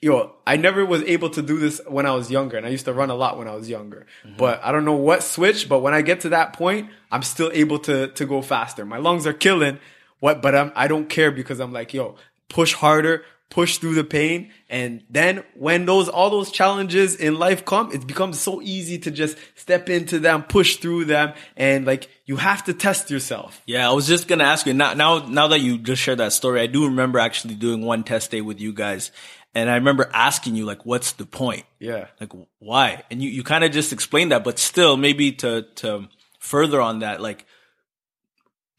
yo, 0.00 0.34
I 0.46 0.56
never 0.56 0.84
was 0.84 1.02
able 1.02 1.30
to 1.30 1.42
do 1.42 1.58
this 1.58 1.80
when 1.86 2.06
I 2.06 2.14
was 2.14 2.30
younger. 2.30 2.56
And 2.56 2.66
I 2.66 2.70
used 2.70 2.86
to 2.86 2.92
run 2.92 3.10
a 3.10 3.14
lot 3.14 3.38
when 3.38 3.46
I 3.46 3.54
was 3.54 3.68
younger. 3.68 4.06
Mm-hmm. 4.24 4.36
But 4.36 4.60
I 4.64 4.72
don't 4.72 4.84
know 4.84 4.96
what 4.96 5.22
switch. 5.22 5.68
But 5.68 5.80
when 5.80 5.94
I 5.94 6.02
get 6.02 6.22
to 6.22 6.30
that 6.30 6.54
point, 6.54 6.90
I'm 7.12 7.22
still 7.22 7.50
able 7.52 7.78
to, 7.80 8.08
to 8.08 8.26
go 8.26 8.42
faster. 8.42 8.84
My 8.84 8.98
lungs 8.98 9.26
are 9.26 9.32
killing 9.32 9.78
what, 10.20 10.42
but 10.42 10.54
I'm, 10.54 10.72
I 10.76 10.86
don't 10.86 11.08
care 11.08 11.30
because 11.30 11.60
I'm 11.60 11.72
like, 11.72 11.94
yo, 11.94 12.16
push 12.48 12.74
harder, 12.74 13.24
push 13.50 13.78
through 13.78 13.94
the 13.94 14.04
pain. 14.04 14.50
And 14.68 15.02
then 15.10 15.44
when 15.54 15.84
those, 15.84 16.08
all 16.08 16.30
those 16.30 16.50
challenges 16.50 17.16
in 17.16 17.38
life 17.38 17.64
come, 17.64 17.92
it 17.92 18.06
becomes 18.06 18.40
so 18.40 18.62
easy 18.62 18.98
to 19.00 19.10
just 19.10 19.36
step 19.56 19.90
into 19.90 20.20
them, 20.20 20.44
push 20.44 20.76
through 20.76 21.06
them. 21.06 21.34
And 21.56 21.84
like, 21.84 22.08
you 22.24 22.36
have 22.36 22.64
to 22.64 22.72
test 22.72 23.10
yourself. 23.10 23.60
Yeah, 23.66 23.90
I 23.90 23.92
was 23.92 24.06
just 24.06 24.28
gonna 24.28 24.44
ask 24.44 24.66
you 24.66 24.72
now. 24.72 24.94
Now, 24.94 25.26
now 25.26 25.48
that 25.48 25.60
you 25.60 25.78
just 25.78 26.00
shared 26.00 26.18
that 26.18 26.32
story, 26.32 26.60
I 26.60 26.68
do 26.68 26.84
remember 26.84 27.18
actually 27.18 27.56
doing 27.56 27.82
one 27.84 28.04
test 28.04 28.30
day 28.30 28.40
with 28.40 28.60
you 28.60 28.72
guys, 28.72 29.10
and 29.52 29.68
I 29.68 29.74
remember 29.74 30.08
asking 30.14 30.54
you 30.54 30.64
like, 30.64 30.86
"What's 30.86 31.10
the 31.12 31.26
point? 31.26 31.64
Yeah. 31.80 32.06
Like, 32.20 32.32
why?" 32.60 33.02
And 33.10 33.20
you 33.20 33.28
you 33.28 33.42
kind 33.42 33.64
of 33.64 33.72
just 33.72 33.92
explained 33.92 34.30
that, 34.30 34.44
but 34.44 34.60
still, 34.60 34.96
maybe 34.96 35.32
to 35.32 35.62
to 35.76 36.08
further 36.38 36.80
on 36.80 37.00
that, 37.00 37.20
like, 37.20 37.46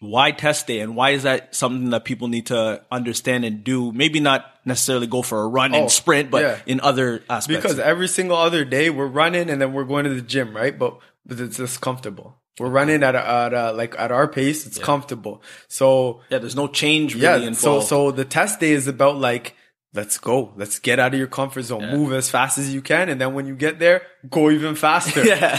why 0.01 0.31
test 0.31 0.65
day, 0.65 0.79
and 0.79 0.95
why 0.95 1.11
is 1.11 1.23
that 1.23 1.53
something 1.53 1.91
that 1.91 2.05
people 2.05 2.27
need 2.27 2.47
to 2.47 2.81
understand 2.91 3.45
and 3.45 3.63
do? 3.63 3.91
Maybe 3.91 4.19
not 4.19 4.45
necessarily 4.65 5.05
go 5.05 5.21
for 5.21 5.43
a 5.43 5.47
run 5.47 5.75
Oh, 5.75 5.81
and 5.81 5.91
sprint, 5.91 6.31
but 6.31 6.41
yeah. 6.41 6.57
in 6.65 6.81
other 6.81 7.23
aspects. 7.29 7.61
Because 7.61 7.77
every 7.79 8.07
single 8.07 8.35
other 8.35 8.65
day 8.65 8.89
we're 8.89 9.05
running 9.05 9.47
and 9.49 9.61
then 9.61 9.73
we're 9.73 9.85
going 9.85 10.05
to 10.05 10.13
the 10.13 10.21
gym, 10.23 10.55
right? 10.55 10.77
But, 10.77 10.97
but 11.23 11.39
it's 11.39 11.57
just 11.57 11.81
comfortable. 11.81 12.35
We're 12.59 12.69
running 12.69 13.03
at 13.03 13.13
a, 13.13 13.25
at 13.25 13.53
a, 13.53 13.71
like 13.73 13.95
at 13.97 14.11
our 14.11 14.27
pace. 14.27 14.65
It's 14.65 14.79
comfortable. 14.79 15.43
So 15.67 16.21
yeah, 16.29 16.39
there's 16.39 16.55
no 16.55 16.67
change 16.67 17.13
really 17.13 17.25
yeah. 17.25 17.47
involved. 17.47 17.87
So 17.87 18.09
so 18.09 18.11
the 18.11 18.25
test 18.25 18.59
day 18.59 18.71
is 18.71 18.87
about 18.87 19.17
like 19.17 19.55
let's 19.93 20.17
go. 20.17 20.53
Let's 20.55 20.79
get 20.79 20.99
out 20.99 21.13
of 21.13 21.17
your 21.19 21.27
comfort 21.27 21.63
zone. 21.63 21.89
Move 21.91 22.13
as 22.13 22.29
fast 22.29 22.57
as 22.57 22.73
you 22.73 22.81
can, 22.81 23.09
and 23.09 23.19
then 23.19 23.33
when 23.33 23.45
you 23.45 23.55
get 23.55 23.79
there, 23.79 24.03
go 24.29 24.49
even 24.51 24.75
faster. 24.75 25.23
yeah, 25.25 25.57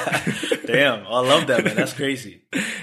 damn, 0.67 1.07
I 1.07 1.21
love 1.21 1.47
that 1.49 1.65
man. 1.65 1.77
That's 1.77 1.93
crazy. 1.93 2.43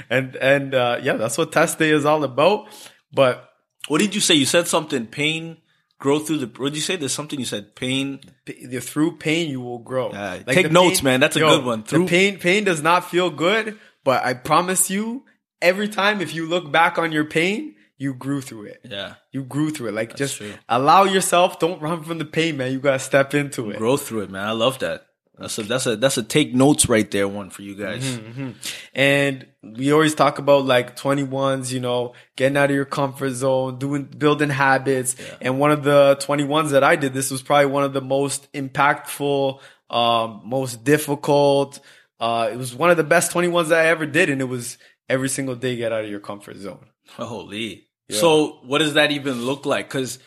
And 0.09 0.35
and 0.35 0.73
uh, 0.73 0.99
yeah, 1.01 1.13
that's 1.13 1.37
what 1.37 1.51
test 1.51 1.79
day 1.79 1.89
is 1.91 2.05
all 2.05 2.23
about. 2.23 2.67
But 3.11 3.49
What 3.87 3.99
did 4.01 4.13
you 4.15 4.21
say? 4.21 4.35
You 4.35 4.45
said 4.45 4.67
something. 4.67 5.07
Pain, 5.07 5.57
grow 5.99 6.19
through 6.19 6.37
the. 6.39 6.47
What 6.47 6.69
did 6.69 6.75
you 6.75 6.81
say? 6.81 6.95
There's 6.95 7.13
something 7.13 7.39
you 7.39 7.45
said. 7.45 7.75
Pain. 7.75 8.19
p- 8.45 8.79
through 8.79 9.17
pain 9.17 9.49
you 9.49 9.61
will 9.61 9.79
grow. 9.79 10.11
Yeah, 10.11 10.39
take 10.43 10.67
the 10.67 10.73
notes, 10.73 11.01
man. 11.03 11.19
That's 11.19 11.35
a 11.35 11.39
good 11.39 11.65
one. 11.65 11.81
The 11.81 11.87
Through- 11.87 12.07
pain 12.07 12.37
pain 12.39 12.63
does 12.63 12.81
not 12.81 13.09
feel 13.09 13.29
good, 13.29 13.79
but 14.03 14.23
I 14.23 14.33
promise 14.33 14.89
you, 14.89 15.25
every 15.61 15.87
time 15.89 16.21
if 16.21 16.33
you 16.35 16.47
look 16.47 16.71
back 16.71 16.97
on 16.99 17.11
your 17.11 17.25
pain, 17.25 17.75
you 17.99 18.15
grew 18.15 18.41
through 18.41 18.63
it. 18.63 18.79
Yeah, 18.83 19.15
You 19.31 19.43
grew 19.43 19.69
through 19.69 19.89
it. 19.89 19.93
Like 19.93 20.15
just 20.15 20.37
true. 20.37 20.53
allow 20.67 21.03
yourself. 21.03 21.59
Don't 21.59 21.79
run 21.81 22.01
from 22.03 22.17
the 22.17 22.25
pain, 22.25 22.57
man. 22.57 22.71
You 22.71 22.79
gotta 22.79 22.97
step 22.99 23.35
into 23.35 23.69
it. 23.69 23.77
grow 23.77 23.97
through 23.97 24.21
it, 24.21 24.31
man. 24.31 24.47
I 24.47 24.51
love 24.53 24.79
that. 24.79 25.05
That's 25.37 25.57
a 25.57 25.63
that's 25.63 25.85
a 25.85 25.95
that's 25.95 26.17
a 26.17 26.23
take 26.23 26.53
notes 26.53 26.89
right 26.89 27.09
there. 27.11 27.25
One 27.27 27.49
for 27.49 27.61
you 27.61 27.75
guys. 27.75 28.03
Mm-hmm. 28.03 28.49
And 28.93 29.45
we 29.63 29.93
always 29.93 30.13
talk 30.13 30.37
about 30.37 30.65
like 30.65 30.97
21s, 30.97 31.71
you 31.71 31.79
know, 31.79 32.13
getting 32.35 32.57
out 32.57 32.69
of 32.69 32.75
your 32.75 32.83
comfort 32.83 33.31
zone, 33.31 33.79
doing, 33.79 34.03
building 34.03 34.49
habits. 34.49 35.15
And 35.39 35.57
one 35.59 35.71
of 35.71 35.83
the 35.83 36.17
21s 36.21 36.71
that 36.71 36.83
I 36.83 36.97
did, 36.97 37.13
this 37.13 37.31
was 37.31 37.41
probably 37.41 37.67
one 37.67 37.83
of 37.85 37.93
the 37.93 38.01
most 38.01 38.51
impactful, 38.53 39.59
um, 39.89 40.41
most 40.43 40.83
difficult. 40.83 41.79
Uh, 42.19 42.49
it 42.51 42.57
was 42.57 42.75
one 42.75 42.89
of 42.89 42.97
the 42.97 43.03
best 43.05 43.31
21s 43.31 43.69
that 43.69 43.85
I 43.85 43.87
ever 43.89 44.05
did. 44.05 44.29
And 44.29 44.41
it 44.41 44.45
was 44.49 44.77
every 45.07 45.29
single 45.29 45.55
day 45.55 45.75
get 45.77 45.93
out 45.93 46.03
of 46.03 46.09
your 46.09 46.19
comfort 46.19 46.57
zone. 46.57 46.85
Holy. 47.11 47.87
So 48.09 48.59
what 48.63 48.79
does 48.79 48.93
that 48.95 49.11
even 49.11 49.41
look 49.45 49.65
like? 49.65 49.87
Because 49.87 50.19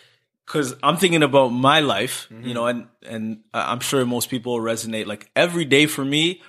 because 0.47 0.75
I'm 0.83 0.97
thinking 0.97 1.23
about 1.23 1.49
my 1.49 1.81
life, 1.81 2.29
Mm-hmm. 2.31 2.47
you 2.49 2.55
know, 2.55 2.67
and 2.67 2.87
and 3.07 3.41
I'm 3.55 3.81
sure 3.81 4.05
most 4.07 4.29
people 4.31 4.59
resonate. 4.59 5.07
Like 5.07 5.31
every 5.35 5.65
day 5.65 5.87
for 5.87 6.05
me, 6.05 6.43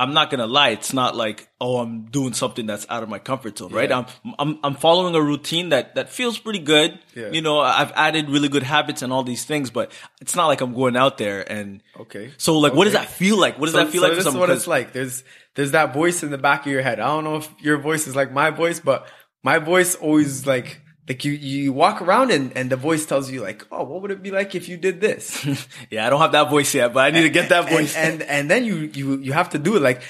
I'm 0.00 0.14
not 0.14 0.30
gonna 0.30 0.46
lie, 0.48 0.70
it's 0.70 0.92
not 0.92 1.14
like 1.14 1.48
oh 1.60 1.78
I'm 1.78 2.06
doing 2.06 2.32
something 2.32 2.66
that's 2.66 2.86
out 2.88 3.02
of 3.04 3.08
my 3.08 3.18
comfort 3.20 3.58
zone, 3.58 3.72
right? 3.72 3.90
I'm 3.92 4.06
I'm 4.38 4.58
I'm 4.64 4.74
following 4.74 5.14
a 5.14 5.22
routine 5.22 5.68
that 5.68 5.94
that 5.94 6.08
feels 6.10 6.38
pretty 6.38 6.58
good. 6.60 6.98
Yeah. 7.14 7.30
You 7.30 7.42
know, 7.42 7.60
I've 7.60 7.92
added 7.92 8.28
really 8.30 8.48
good 8.48 8.62
habits 8.64 9.02
and 9.02 9.12
all 9.12 9.22
these 9.22 9.44
things, 9.44 9.70
but 9.70 9.92
it's 10.20 10.34
not 10.34 10.46
like 10.46 10.60
I'm 10.60 10.74
going 10.74 10.96
out 10.96 11.18
there 11.18 11.44
and 11.50 11.82
Okay. 12.00 12.32
So 12.38 12.58
like, 12.58 12.74
what 12.74 12.84
does 12.84 12.94
that 12.94 13.08
feel 13.08 13.38
like? 13.38 13.58
What 13.58 13.66
does 13.66 13.74
So- 13.74 13.84
that 13.84 13.92
feel 13.92 14.02
so 14.02 14.08
like? 14.08 14.16
This 14.16 14.26
is 14.26 14.34
what 14.34 14.50
it's 14.50 14.66
like. 14.66 14.92
There's 14.92 15.22
there's 15.54 15.72
that 15.72 15.92
voice 15.94 16.22
in 16.22 16.30
the 16.30 16.38
back 16.38 16.64
of 16.66 16.72
your 16.72 16.82
head. 16.82 16.98
I 16.98 17.06
don't 17.08 17.24
know 17.24 17.36
if 17.36 17.48
your 17.60 17.76
voice 17.78 18.06
is 18.08 18.16
like 18.16 18.32
my 18.32 18.50
voice, 18.50 18.80
but 18.80 19.06
my 19.42 19.58
voice 19.58 19.94
always 19.94 20.46
like 20.46 20.80
like 21.08 21.24
you 21.24 21.32
you 21.32 21.72
walk 21.72 22.00
around 22.00 22.30
and 22.30 22.56
and 22.56 22.70
the 22.70 22.76
voice 22.76 23.04
tells 23.06 23.30
you 23.30 23.40
like, 23.42 23.66
oh, 23.72 23.84
what 23.84 24.02
would 24.02 24.10
it 24.10 24.22
be 24.22 24.30
like 24.30 24.54
if 24.54 24.68
you 24.68 24.76
did 24.76 25.00
this? 25.00 25.44
Yeah, 25.90 26.06
I 26.06 26.10
don't 26.10 26.20
have 26.20 26.32
that 26.32 26.48
voice 26.50 26.74
yet, 26.74 26.92
but 26.94 27.00
I 27.04 27.10
need 27.10 27.22
to 27.22 27.30
get 27.30 27.48
that 27.50 27.68
voice. 27.68 27.96
And, 27.96 28.22
and 28.22 28.50
then 28.50 28.64
you 28.64 28.76
you 28.94 29.18
you 29.18 29.32
have 29.32 29.50
to 29.50 29.58
do 29.58 29.76
it 29.76 29.82
like 29.82 30.02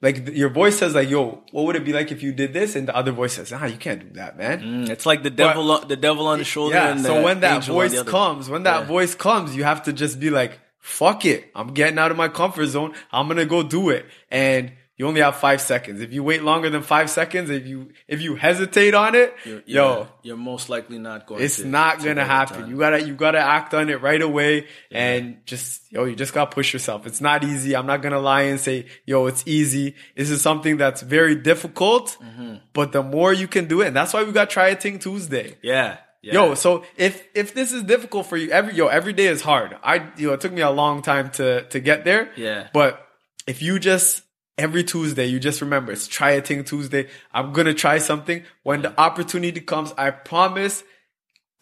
like 0.00 0.28
your 0.28 0.48
voice 0.48 0.78
says 0.78 0.94
like, 0.94 1.10
yo, 1.10 1.42
what 1.50 1.66
would 1.66 1.74
it 1.74 1.84
be 1.84 1.92
like 1.92 2.12
if 2.12 2.22
you 2.22 2.32
did 2.32 2.52
this? 2.52 2.76
And 2.76 2.86
the 2.86 2.94
other 2.94 3.10
voice 3.10 3.32
says, 3.34 3.52
ah, 3.52 3.64
you 3.64 3.76
can't 3.76 4.00
do 4.00 4.10
that, 4.20 4.38
man. 4.38 4.60
Mm, 4.60 4.88
it's 4.90 5.04
like 5.06 5.24
the 5.24 5.30
devil, 5.30 5.68
on, 5.72 5.88
the 5.88 5.96
devil 5.96 6.28
on 6.28 6.38
the 6.38 6.44
shoulder. 6.44 6.76
Yeah. 6.76 6.92
and 6.92 7.00
So 7.00 7.20
when 7.20 7.40
that 7.40 7.64
voice 7.64 8.00
comes, 8.04 8.48
when 8.48 8.62
that 8.62 8.82
Yeah. 8.82 8.86
voice 8.86 9.16
comes, 9.16 9.56
you 9.56 9.64
have 9.64 9.82
to 9.84 9.92
just 9.92 10.20
be 10.20 10.30
like, 10.30 10.60
fuck 10.78 11.24
it. 11.24 11.50
I'm 11.52 11.74
getting 11.74 11.98
out 11.98 12.12
of 12.12 12.16
my 12.16 12.28
comfort 12.28 12.66
zone. 12.66 12.94
I'm 13.10 13.26
going 13.26 13.38
to 13.38 13.44
go 13.46 13.64
do 13.64 13.90
it. 13.90 14.06
And 14.30 14.70
you 14.98 15.06
only 15.06 15.20
have 15.22 15.36
five 15.36 15.60
seconds. 15.62 16.00
If 16.02 16.12
you 16.12 16.22
wait 16.24 16.42
longer 16.42 16.68
than 16.68 16.82
five 16.82 17.08
seconds, 17.08 17.48
if 17.50 17.66
you, 17.66 17.92
if 18.08 18.20
you 18.20 18.34
hesitate 18.34 18.92
on 18.94 19.14
it, 19.14 19.32
You're- 19.44 19.62
yo, 19.64 19.98
yeah, 20.00 20.06
you're 20.24 20.36
most 20.36 20.68
likely 20.68 20.98
not 20.98 21.26
going. 21.26 21.38
To. 21.38 21.44
It's 21.44 21.58
to, 21.58 21.66
not 21.66 21.98
gonna 21.98 22.22
it 22.22 22.26
happen. 22.26 22.68
You 22.68 22.76
gotta, 22.76 23.00
you 23.02 23.14
gotta 23.14 23.38
act 23.38 23.72
on 23.74 23.88
it 23.88 24.02
right 24.02 24.20
away 24.20 24.66
and 24.90 25.38
just, 25.46 25.90
yo, 25.92 26.04
you 26.04 26.16
just 26.16 26.34
gotta 26.34 26.50
push 26.50 26.72
yourself. 26.72 27.06
It's 27.06 27.20
not 27.20 27.44
easy. 27.44 27.74
I'm 27.76 27.86
not 27.86 28.02
gonna 28.02 28.18
lie 28.20 28.42
and 28.42 28.58
say, 28.60 28.86
yo, 29.06 29.26
it's 29.26 29.44
easy. 29.46 29.94
This 30.16 30.30
is 30.30 30.42
something 30.42 30.76
that's 30.76 31.00
very 31.02 31.36
difficult, 31.36 32.16
Mm-hmm. 32.20 32.56
but 32.72 32.92
the 32.92 33.02
more 33.02 33.32
you 33.32 33.46
can 33.48 33.68
do 33.68 33.80
it, 33.82 33.86
and 33.88 33.96
that's 33.96 34.12
why 34.12 34.22
we 34.24 34.32
got 34.32 34.50
Try 34.50 34.68
a 34.68 34.76
Thing 34.76 34.98
Tuesday. 34.98 35.56
yeah, 35.62 35.98
yeah. 36.22 36.32
Yo, 36.34 36.54
so 36.54 36.84
if 36.96 37.24
if 37.34 37.54
this 37.54 37.70
is 37.72 37.84
difficult 37.84 38.26
for 38.26 38.36
you, 38.36 38.50
every 38.50 38.74
yo, 38.74 38.88
every 38.88 39.12
day 39.12 39.26
is 39.26 39.40
hard. 39.42 39.76
I 39.84 40.08
you 40.16 40.26
know, 40.26 40.32
it 40.34 40.40
took 40.40 40.52
me 40.52 40.62
a 40.62 40.70
long 40.70 41.02
time 41.02 41.30
to 41.38 41.62
to 41.68 41.78
get 41.78 42.04
there. 42.04 42.30
Yeah. 42.36 42.66
But 42.72 43.00
if 43.46 43.62
you 43.62 43.78
just 43.78 44.22
every 44.58 44.84
Tuesday, 44.84 45.26
you 45.26 45.38
just 45.40 45.60
remember 45.60 45.92
it's 45.92 46.06
try 46.08 46.32
a 46.32 46.42
thing 46.42 46.64
Tuesday. 46.64 47.08
I'm 47.32 47.52
gonna 47.52 47.74
try 47.74 47.98
something. 47.98 48.42
When 48.64 48.82
the 48.82 48.98
opportunity 49.00 49.60
comes, 49.60 49.94
I 49.96 50.10
promise 50.10 50.82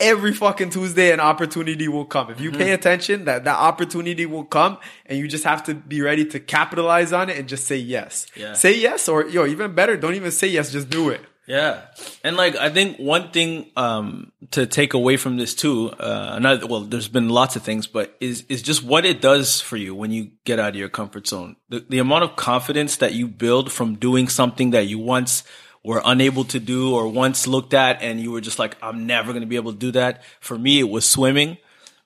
every 0.00 0.32
fucking 0.32 0.70
Tuesday 0.70 1.12
an 1.12 1.20
opportunity 1.20 1.88
will 1.88 2.04
come. 2.04 2.30
If 2.30 2.40
you 2.40 2.50
Mm-hmm. 2.50 2.58
pay 2.60 2.72
attention, 2.72 3.24
that 3.26 3.44
that 3.44 3.56
opportunity 3.56 4.26
will 4.26 4.44
come 4.44 4.78
and 5.06 5.18
you 5.18 5.28
just 5.28 5.44
have 5.44 5.62
to 5.64 5.74
be 5.74 6.00
ready 6.02 6.24
to 6.26 6.40
capitalize 6.40 7.12
on 7.12 7.30
it 7.30 7.38
and 7.38 7.48
just 7.48 7.66
say 7.66 7.76
yes. 7.76 8.26
Yeah. 8.34 8.52
Say 8.54 8.78
yes 8.78 9.08
or 9.08 9.26
yo, 9.26 9.46
even 9.46 9.74
better, 9.74 9.96
don't 9.96 10.14
even 10.14 10.32
say 10.32 10.48
yes, 10.48 10.72
just 10.72 10.90
do 10.90 11.10
it. 11.10 11.20
Yeah. 11.46 11.82
And 12.24 12.36
like 12.36 12.56
I 12.56 12.70
think 12.70 12.98
one 12.98 13.30
thing 13.30 13.70
um 13.76 14.32
to 14.50 14.66
take 14.66 14.94
away 14.94 15.16
from 15.16 15.36
this 15.36 15.54
too, 15.54 15.90
uh 15.90 16.30
another 16.32 16.66
well, 16.66 16.80
there's 16.80 17.08
been 17.08 17.28
lots 17.28 17.54
of 17.54 17.62
things, 17.62 17.86
but 17.86 18.16
is 18.20 18.44
is 18.48 18.62
just 18.62 18.82
what 18.82 19.04
it 19.04 19.20
does 19.20 19.60
for 19.60 19.76
you 19.76 19.94
when 19.94 20.10
you 20.10 20.32
get 20.44 20.58
out 20.58 20.70
of 20.70 20.76
your 20.76 20.88
comfort 20.88 21.28
zone. 21.28 21.56
The 21.68 21.84
the 21.88 21.98
amount 21.98 22.24
of 22.24 22.34
confidence 22.36 22.96
that 22.96 23.14
you 23.14 23.28
build 23.28 23.70
from 23.70 23.94
doing 23.94 24.28
something 24.28 24.70
that 24.72 24.86
you 24.88 24.98
once 24.98 25.44
were 25.84 26.02
unable 26.04 26.42
to 26.42 26.58
do 26.58 26.92
or 26.96 27.06
once 27.06 27.46
looked 27.46 27.72
at 27.72 28.02
and 28.02 28.20
you 28.20 28.32
were 28.32 28.40
just 28.40 28.58
like, 28.58 28.76
I'm 28.82 29.06
never 29.06 29.32
gonna 29.32 29.46
be 29.46 29.56
able 29.56 29.72
to 29.72 29.78
do 29.78 29.92
that. 29.92 30.24
For 30.40 30.58
me 30.58 30.80
it 30.80 30.88
was 30.88 31.08
swimming. 31.08 31.58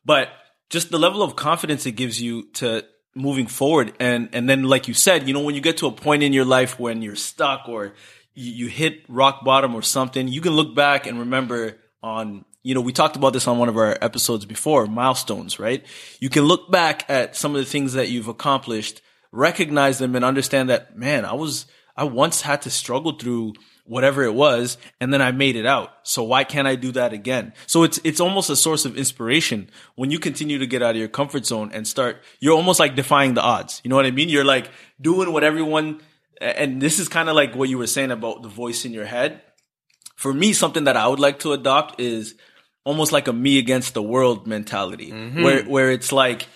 But 0.05 0.29
just 0.69 0.91
the 0.91 0.99
level 0.99 1.23
of 1.23 1.35
confidence 1.35 1.87
it 1.87 1.93
gives 1.93 2.21
you 2.21 2.49
to 2.55 2.85
moving 3.15 3.47
forward 3.47 3.93
and 3.99 4.29
and 4.35 4.49
then 4.51 4.65
like 4.65 4.87
you 4.87 4.93
said, 4.95 5.27
you 5.27 5.33
know, 5.33 5.41
when 5.41 5.55
you 5.55 5.63
get 5.63 5.79
to 5.79 5.87
a 5.87 5.93
point 5.93 6.23
in 6.23 6.35
your 6.35 6.45
life 6.45 6.79
when 6.79 7.01
you're 7.01 7.17
stuck 7.17 7.69
or 7.71 7.95
you, 8.35 8.53
you 8.53 8.67
hit 8.69 9.03
rock 9.09 9.45
bottom 9.45 9.75
or 9.75 9.83
something, 9.83 10.29
you 10.29 10.41
can 10.41 10.53
look 10.53 10.75
back 10.75 11.07
and 11.07 11.19
remember 11.19 11.79
on, 12.03 12.45
you 12.63 12.75
know, 12.75 12.81
we 12.81 12.93
talked 12.93 13.17
about 13.17 13.33
this 13.33 13.47
on 13.47 13.59
one 13.59 13.69
of 13.69 13.77
our 13.77 13.97
episodes 14.01 14.45
before, 14.45 14.87
milestones, 14.87 15.59
right? 15.59 15.85
You 16.21 16.31
can 16.31 16.45
look 16.45 16.71
back 16.71 17.09
at 17.09 17.37
some 17.37 17.55
of 17.55 17.61
the 17.61 17.71
things 17.71 17.95
that 17.95 18.09
you've 18.09 18.29
accomplished, 18.29 19.03
recognize 19.33 19.99
them 19.99 20.15
and 20.17 20.25
understand 20.25 20.71
that, 20.71 20.97
man, 20.97 21.25
I 21.25 21.35
was, 21.35 21.67
I 21.97 22.05
once 22.05 22.43
had 22.43 22.63
to 22.63 22.71
struggle 22.71 23.13
through 23.13 23.55
whatever 23.85 24.23
it 24.23 24.35
was 24.35 24.79
and 25.01 25.13
then 25.13 25.21
I 25.21 25.33
made 25.33 25.57
it 25.57 25.67
out. 25.67 25.91
So 26.05 26.23
why 26.23 26.45
can't 26.45 26.69
I 26.69 26.77
do 26.77 26.93
that 26.93 27.13
again? 27.13 27.53
So 27.67 27.83
it's, 27.83 27.99
it's 28.05 28.21
almost 28.21 28.49
a 28.49 28.55
source 28.55 28.85
of 28.85 28.97
inspiration 28.97 29.69
when 29.97 30.13
you 30.13 30.21
continue 30.21 30.59
to 30.59 30.67
get 30.67 30.81
out 30.81 30.93
of 30.93 30.97
your 30.97 31.09
comfort 31.09 31.45
zone 31.45 31.73
and 31.75 31.89
start, 31.89 32.23
you're 32.39 32.55
almost 32.55 32.79
like 32.79 32.95
defying 32.95 33.35
the 33.35 33.43
odds. 33.43 33.81
You 33.83 33.91
know 33.91 33.97
what 33.97 34.07
I 34.07 34.13
mean? 34.13 34.29
You're 34.29 34.45
like 34.45 34.71
doing 35.01 35.33
what 35.33 35.43
everyone, 35.43 36.01
and 36.41 36.81
this 36.81 36.99
is 36.99 37.09
kind 37.09 37.29
of 37.29 37.37
like 37.37 37.55
what 37.55 37.69
you 37.69 37.79
were 37.79 37.87
saying 37.87 38.11
about 38.11 38.43
the 38.43 38.49
voice 38.49 38.85
in 38.85 38.93
your 38.93 39.05
head. 39.05 39.43
For 40.17 40.33
me, 40.33 40.53
something 40.53 40.85
that 40.85 40.97
I 40.97 41.09
would 41.09 41.21
like 41.21 41.41
to 41.41 41.53
adopt 41.53 42.01
is 42.01 42.35
almost 42.85 43.13
like 43.13 43.29
a 43.29 43.33
me 43.33 43.59
against 43.59 43.95
the 43.95 44.03
world 44.03 44.47
mentality, 44.47 45.11
mm-hmm. 45.11 45.43
where 45.43 45.65
where 45.65 45.91
it's 45.91 46.13
like 46.13 46.47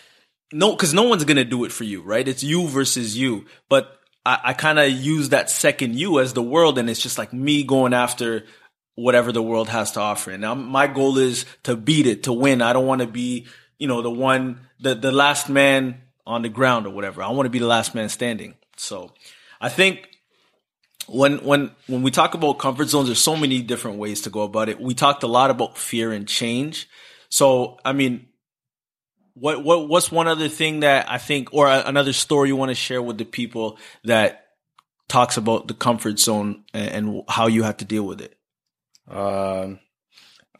no, 0.52 0.70
because 0.72 0.94
no 0.94 1.04
one's 1.04 1.24
gonna 1.24 1.44
do 1.44 1.64
it 1.64 1.72
for 1.72 1.84
you, 1.84 2.02
right? 2.02 2.26
It's 2.26 2.42
you 2.42 2.68
versus 2.68 3.16
you. 3.16 3.46
But 3.68 3.98
I, 4.24 4.38
I 4.44 4.52
kind 4.52 4.78
of 4.78 4.90
use 4.90 5.30
that 5.30 5.50
second 5.50 5.98
you 5.98 6.20
as 6.20 6.32
the 6.32 6.42
world, 6.42 6.78
and 6.78 6.88
it's 6.88 7.00
just 7.00 7.18
like 7.18 7.32
me 7.32 7.64
going 7.64 7.92
after 7.92 8.44
whatever 8.94 9.32
the 9.32 9.42
world 9.42 9.68
has 9.68 9.92
to 9.92 10.00
offer. 10.00 10.30
And 10.30 10.40
now 10.42 10.54
my 10.54 10.86
goal 10.86 11.18
is 11.18 11.44
to 11.64 11.76
beat 11.76 12.06
it, 12.06 12.24
to 12.24 12.32
win. 12.32 12.62
I 12.62 12.72
don't 12.72 12.86
want 12.86 13.00
to 13.00 13.08
be, 13.08 13.46
you 13.78 13.88
know, 13.88 14.02
the 14.02 14.10
one, 14.10 14.60
the 14.80 14.94
the 14.94 15.12
last 15.12 15.48
man 15.48 16.02
on 16.26 16.42
the 16.42 16.48
ground 16.48 16.86
or 16.86 16.90
whatever. 16.90 17.22
I 17.22 17.30
want 17.30 17.46
to 17.46 17.50
be 17.50 17.58
the 17.58 17.66
last 17.66 17.94
man 17.94 18.08
standing. 18.08 18.54
So 18.76 19.12
I 19.64 19.70
think 19.70 20.10
when 21.06 21.38
when 21.38 21.70
when 21.86 22.02
we 22.02 22.10
talk 22.10 22.34
about 22.34 22.58
comfort 22.58 22.88
zones, 22.88 23.08
there's 23.08 23.18
so 23.18 23.34
many 23.34 23.62
different 23.62 23.96
ways 23.96 24.20
to 24.22 24.30
go 24.30 24.42
about 24.42 24.68
it. 24.68 24.78
We 24.78 24.92
talked 24.92 25.22
a 25.22 25.26
lot 25.26 25.50
about 25.50 25.78
fear 25.78 26.12
and 26.12 26.28
change. 26.28 26.86
So 27.30 27.78
I 27.82 27.94
mean, 27.94 28.26
what 29.32 29.64
what 29.64 29.88
what's 29.88 30.12
one 30.12 30.28
other 30.28 30.50
thing 30.50 30.80
that 30.80 31.10
I 31.10 31.16
think, 31.16 31.54
or 31.54 31.66
another 31.66 32.12
story 32.12 32.50
you 32.50 32.56
want 32.56 32.72
to 32.72 32.74
share 32.74 33.00
with 33.00 33.16
the 33.16 33.24
people 33.24 33.78
that 34.04 34.48
talks 35.08 35.38
about 35.38 35.66
the 35.66 35.74
comfort 35.74 36.18
zone 36.18 36.64
and, 36.74 37.08
and 37.08 37.22
how 37.26 37.46
you 37.46 37.62
have 37.62 37.78
to 37.78 37.86
deal 37.86 38.04
with 38.04 38.20
it? 38.20 38.36
Um, 39.08 39.78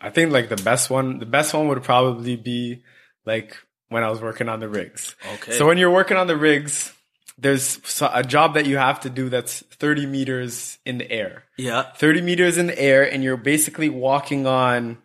I 0.00 0.08
think 0.08 0.32
like 0.32 0.48
the 0.48 0.56
best 0.56 0.88
one, 0.88 1.18
the 1.18 1.26
best 1.26 1.52
one 1.52 1.68
would 1.68 1.82
probably 1.82 2.36
be 2.36 2.82
like 3.26 3.54
when 3.90 4.02
I 4.02 4.08
was 4.08 4.22
working 4.22 4.48
on 4.48 4.60
the 4.60 4.68
rigs. 4.70 5.14
Okay. 5.34 5.52
So 5.52 5.66
when 5.66 5.76
you're 5.76 5.90
working 5.90 6.16
on 6.16 6.26
the 6.26 6.38
rigs, 6.38 6.90
there's 7.37 7.81
a 8.01 8.23
job 8.23 8.55
that 8.55 8.66
you 8.66 8.77
have 8.77 9.01
to 9.01 9.11
do 9.11 9.29
that's 9.29 9.61
30 9.61 10.07
meters 10.07 10.79
in 10.85 10.99
the 10.99 11.11
air. 11.11 11.44
Yeah. 11.57 11.83
30 11.97 12.20
meters 12.23 12.59
in 12.59 12.68
the 12.68 12.79
air 12.79 13.11
and 13.11 13.23
you're 13.25 13.37
basically 13.37 13.88
walking 13.88 14.47
on 14.47 14.99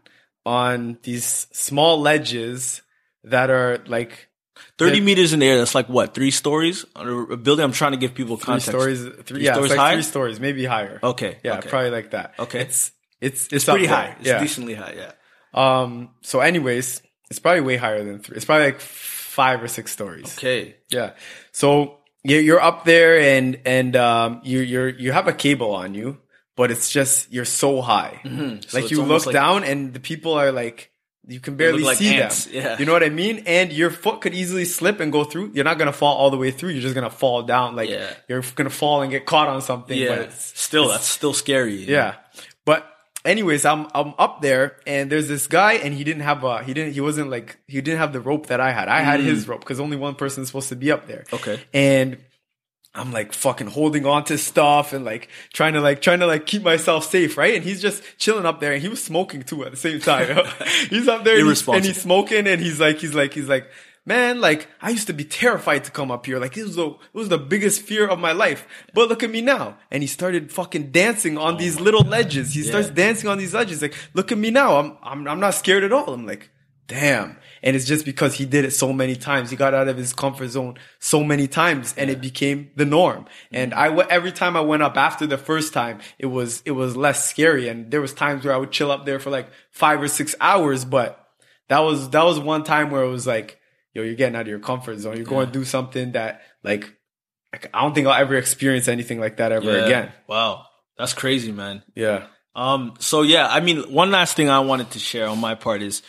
on 0.45 0.97
these 1.03 1.47
small 1.51 1.99
ledges 1.99 2.81
that 3.23 3.49
are 3.49 3.79
like 3.87 4.29
30 4.77 4.99
The- 4.99 5.05
meters 5.05 5.33
in 5.33 5.39
the 5.39 5.47
air, 5.47 5.57
that's 5.57 5.75
like 5.75 5.89
what, 5.89 6.13
three 6.13 6.31
stories? 6.31 6.85
Or 6.95 7.33
a 7.33 7.37
building? 7.37 7.63
I'm 7.63 7.71
trying 7.71 7.91
to 7.91 7.97
give 7.97 8.13
people 8.13 8.37
three 8.37 8.45
context. 8.45 8.69
stories 8.69 9.01
three, 9.01 9.23
Three 9.23 9.43
yeah, 9.43 9.53
stories 9.53 9.71
it's 9.71 9.77
like 9.77 9.87
high? 9.87 9.93
three 9.95 10.03
stories, 10.03 10.39
maybe 10.39 10.65
higher. 10.65 10.99
Okay. 11.03 11.37
Yeah, 11.43 11.57
okay. 11.57 11.69
probably 11.69 11.91
like 11.91 12.11
that. 12.11 12.33
Okay. 12.39 12.61
It's 12.61 12.91
it's 13.21 13.51
it's, 13.51 13.65
pretty 13.65 13.87
there. 13.87 13.95
high. 13.95 14.15
It's 14.19 14.27
yeah. 14.27 14.39
decently 14.39 14.75
high, 14.75 14.95
yeah. 14.95 15.11
Um. 15.53 16.11
So, 16.21 16.39
anyways, 16.39 17.01
it's 17.29 17.39
probably 17.39 17.61
way 17.61 17.75
higher 17.75 18.03
than 18.03 18.19
three. 18.19 18.37
It's 18.37 18.45
probably 18.45 18.67
like 18.67 18.79
five 18.79 19.61
or 19.61 19.67
six 19.67 19.91
stories. 19.91 20.37
Okay. 20.37 20.77
Yeah. 20.89 21.11
So 21.51 21.98
you're 22.23 22.41
you're 22.41 22.61
up 22.61 22.83
there 22.85 23.19
and 23.19 23.59
and 23.65 23.95
um 23.95 24.41
you 24.43 24.59
you're 24.59 24.89
you 24.89 25.11
have 25.11 25.27
a 25.27 25.33
cable 25.33 25.71
on 25.73 25.93
you, 25.93 26.17
but 26.55 26.71
it's 26.71 26.89
just 26.91 27.31
you're 27.31 27.45
so 27.45 27.81
high. 27.81 28.19
Mm-hmm. 28.23 28.61
So 28.67 28.79
Like 28.79 28.91
you 28.91 29.01
look 29.03 29.25
like- 29.25 29.33
down 29.33 29.63
and 29.63 29.93
the 29.93 29.99
people 29.99 30.33
are 30.33 30.51
like 30.51 30.91
you 31.27 31.39
can 31.39 31.57
barely 31.57 31.83
like 31.83 31.97
see 31.97 32.15
ants, 32.15 32.45
them. 32.45 32.55
yeah. 32.55 32.79
You 32.79 32.85
know 32.87 32.93
what 32.93 33.03
I 33.03 33.09
mean? 33.09 33.43
And 33.45 33.71
your 33.71 33.91
foot 33.91 34.21
could 34.21 34.33
easily 34.33 34.65
slip 34.65 34.99
and 34.99 35.11
go 35.11 35.23
through. 35.23 35.51
You're 35.53 35.63
not 35.63 35.77
gonna 35.77 35.93
fall 35.93 36.15
all 36.17 36.31
the 36.31 36.37
way 36.37 36.49
through. 36.49 36.71
You're 36.71 36.81
just 36.81 36.95
gonna 36.95 37.11
fall 37.11 37.43
down. 37.43 37.75
Like 37.75 37.89
Yeah. 37.89 38.09
you're 38.27 38.41
gonna 38.55 38.71
fall 38.71 39.03
and 39.03 39.11
get 39.11 39.25
caught 39.27 39.47
on 39.47 39.61
something. 39.61 39.95
But 39.97 40.17
Yeah. 40.17 40.23
it's, 40.25 40.59
Still, 40.59 40.87
that's 40.89 41.05
still 41.05 41.33
scary. 41.33 41.75
you 41.75 41.87
know? 41.87 41.93
yeah. 41.93 42.15
But 42.65 42.87
anyways, 43.29 43.63
I'm 43.63 43.87
I'm 43.93 44.13
up 44.17 44.41
there 44.41 44.77
and 44.85 45.11
there's 45.11 45.27
this 45.27 45.47
guy 45.47 45.73
and 45.73 45.93
he 45.93 46.03
didn't 46.03 46.23
have 46.23 46.43
a 46.43 46.63
he 46.63 46.73
didn't 46.73 46.93
he 46.93 47.01
wasn't 47.01 47.29
like 47.29 47.57
he 47.67 47.79
didn't 47.81 47.99
have 47.99 48.11
the 48.11 48.19
rope 48.19 48.47
that 48.47 48.59
I 48.59 48.71
had. 48.71 48.87
I 48.87 49.01
had 49.01 49.19
his 49.19 49.47
rope 49.47 49.61
because 49.61 49.79
only 49.79 49.97
one 49.97 50.15
person's 50.15 50.47
supposed 50.47 50.69
to 50.69 50.75
be 50.75 50.91
up 50.91 51.07
there. 51.07 51.25
Mm. 51.29 51.33
Okay. 51.33 51.63
And 51.73 52.17
I'm 52.95 53.13
like 53.13 53.33
fucking 53.33 53.67
holding 53.67 54.05
on 54.05 54.23
to 54.25 54.37
stuff 54.37 54.93
and 54.93 55.05
like 55.05 55.29
trying 55.53 55.73
to 55.73 55.81
like 55.81 56.01
trying 56.01 56.19
to 56.21 56.27
like 56.27 56.47
keep 56.47 56.63
myself 56.63 57.05
safe, 57.05 57.37
right? 57.37 57.53
And 57.53 57.63
he's 57.63 57.81
just 57.81 58.03
chilling 58.17 58.45
up 58.45 58.59
there 58.59 58.73
and 58.73 58.81
he 58.81 58.89
was 58.89 59.03
smoking 59.03 59.43
too 59.43 59.63
at 59.63 59.71
the 59.71 59.77
same 59.77 59.99
time. 59.99 60.27
he's 60.89 61.07
up 61.07 61.23
there 61.23 61.37
and 61.37 61.47
he's, 61.47 61.67
and 61.67 61.85
he's 61.85 62.01
smoking 62.01 62.47
and 62.47 62.59
he's 62.59 62.79
like 62.79 62.97
he's 62.97 63.13
like 63.13 63.33
he's 63.33 63.47
like 63.47 63.69
Man, 64.09 64.41
like 64.41 64.67
I 64.81 64.89
used 64.89 65.05
to 65.05 65.13
be 65.13 65.23
terrified 65.23 65.83
to 65.83 65.91
come 65.91 66.09
up 66.09 66.25
here. 66.25 66.39
Like 66.39 66.57
it 66.57 66.63
was 66.63 66.75
the 66.75 66.87
it 66.87 67.13
was 67.13 67.29
the 67.29 67.37
biggest 67.37 67.83
fear 67.83 68.07
of 68.07 68.17
my 68.17 68.31
life. 68.31 68.65
But 68.95 69.07
look 69.07 69.21
at 69.21 69.29
me 69.29 69.41
now. 69.41 69.77
And 69.91 70.01
he 70.01 70.07
started 70.07 70.51
fucking 70.51 70.89
dancing 70.89 71.37
on 71.37 71.57
these 71.57 71.79
oh 71.79 71.83
little 71.83 72.01
ledges. 72.01 72.55
He 72.55 72.63
starts 72.63 72.89
dancing 72.89 73.29
on 73.29 73.37
these 73.37 73.53
ledges. 73.53 73.83
Like, 73.83 73.93
look 74.15 74.31
at 74.31 74.39
me 74.39 74.49
now. 74.49 74.77
I'm 74.77 74.97
I'm 75.03 75.27
I'm 75.27 75.39
not 75.39 75.53
scared 75.53 75.83
at 75.83 75.93
all. 75.93 76.11
I'm 76.11 76.25
like, 76.25 76.49
damn. 76.87 77.37
And 77.61 77.75
it's 77.75 77.85
just 77.85 78.03
because 78.03 78.33
he 78.33 78.45
did 78.47 78.65
it 78.65 78.71
so 78.71 78.91
many 78.91 79.15
times. 79.15 79.51
He 79.51 79.55
got 79.55 79.75
out 79.75 79.87
of 79.87 79.95
his 79.95 80.11
comfort 80.11 80.47
zone 80.47 80.79
so 80.97 81.23
many 81.23 81.47
times 81.47 81.93
and 81.95 82.09
it 82.09 82.19
became 82.19 82.71
the 82.75 82.85
norm. 82.85 83.27
And 83.51 83.73
mm. 83.73 83.77
I, 83.77 83.89
w- 83.89 84.07
every 84.09 84.31
time 84.31 84.57
I 84.57 84.61
went 84.61 84.81
up 84.81 84.97
after 84.97 85.27
the 85.27 85.37
first 85.37 85.71
time, 85.71 85.99
it 86.17 86.27
was, 86.27 86.63
it 86.65 86.71
was 86.71 86.97
less 86.97 87.29
scary. 87.29 87.67
And 87.67 87.91
there 87.91 88.01
was 88.01 88.13
times 88.13 88.43
where 88.43 88.55
I 88.55 88.57
would 88.57 88.71
chill 88.71 88.91
up 88.91 89.05
there 89.05 89.19
for 89.19 89.29
like 89.29 89.49
five 89.69 90.01
or 90.01 90.07
six 90.07 90.35
hours, 90.41 90.83
but 90.83 91.27
that 91.67 91.79
was, 91.79 92.09
that 92.09 92.23
was 92.23 92.39
one 92.39 92.63
time 92.63 92.89
where 92.89 93.03
it 93.03 93.09
was 93.09 93.27
like, 93.27 93.58
yo, 93.93 94.03
you're 94.03 94.15
getting 94.15 94.35
out 94.35 94.41
of 94.41 94.47
your 94.47 94.59
comfort 94.59 94.99
zone. 94.99 95.15
You're 95.17 95.25
going 95.25 95.47
to 95.47 95.51
do 95.51 95.65
something 95.65 96.13
that 96.13 96.41
like, 96.63 96.93
I 97.73 97.81
don't 97.81 97.93
think 97.95 98.07
I'll 98.07 98.13
ever 98.21 98.35
experience 98.35 98.87
anything 98.87 99.19
like 99.19 99.37
that 99.37 99.51
ever 99.51 99.65
Yeah. 99.77 99.85
again. 99.85 100.11
Wow. 100.27 100.65
That's 100.97 101.13
crazy, 101.13 101.51
man. 101.51 101.83
Yeah. 101.95 102.27
Um, 102.55 102.95
so 102.99 103.21
yeah, 103.21 103.47
I 103.47 103.59
mean, 103.61 103.91
one 103.91 104.11
last 104.11 104.35
thing 104.35 104.49
I 104.49 104.59
wanted 104.59 104.91
to 104.91 104.99
share 104.99 105.27
on 105.27 105.39
my 105.39 105.55
part 105.55 105.81
is 105.81 106.01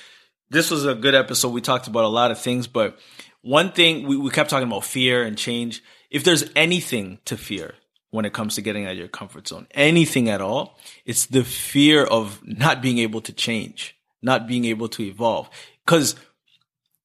this 0.51 0.71
was 0.71 0.85
a 0.85 0.95
good 0.95 1.15
episode. 1.15 1.51
We 1.51 1.61
talked 1.61 1.87
about 1.87 2.05
a 2.05 2.09
lot 2.09 2.31
of 2.31 2.41
things, 2.41 2.67
but 2.67 2.99
one 3.43 3.73
thing 3.73 4.07
we, 4.07 4.17
we 4.17 4.31
kept 4.31 4.51
talking 4.51 4.67
about 4.67 4.85
fear 4.85 5.23
and 5.23 5.39
change. 5.39 5.83
If 6.11 6.25
there's 6.25 6.45
anything 6.57 7.21
to 7.27 7.37
fear 7.37 7.75
when 8.11 8.25
it 8.25 8.33
comes 8.33 8.57
to 8.57 8.63
getting 8.63 8.85
out 8.87 8.93
of 8.93 8.99
your 8.99 9.07
comfort 9.09 9.47
zone, 9.47 9.69
anything 9.71 10.29
at 10.29 10.41
all, 10.41 10.77
it's 11.07 11.27
the 11.27 11.45
fear 11.45 12.03
of 12.05 12.41
not 12.45 12.83
being 12.83 12.99
able 12.99 13.21
to 13.23 13.33
change, 13.33 13.97
not 14.21 14.49
being 14.49 14.65
able 14.65 14.89
to 14.89 15.05
evolve. 15.05 15.49
Cause 15.87 16.17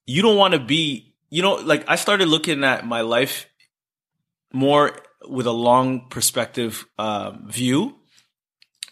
you 0.06 0.22
don't 0.22 0.38
want 0.38 0.54
to 0.54 0.60
be, 0.60 1.14
you 1.30 1.42
know, 1.42 1.56
like 1.56 1.84
I 1.88 1.96
started 1.96 2.28
looking 2.28 2.64
at 2.64 2.86
my 2.86 3.02
life 3.02 3.48
more 4.54 4.98
with 5.28 5.48
a 5.48 5.52
long 5.52 6.08
perspective 6.10 6.86
um, 6.98 7.48
view 7.50 7.96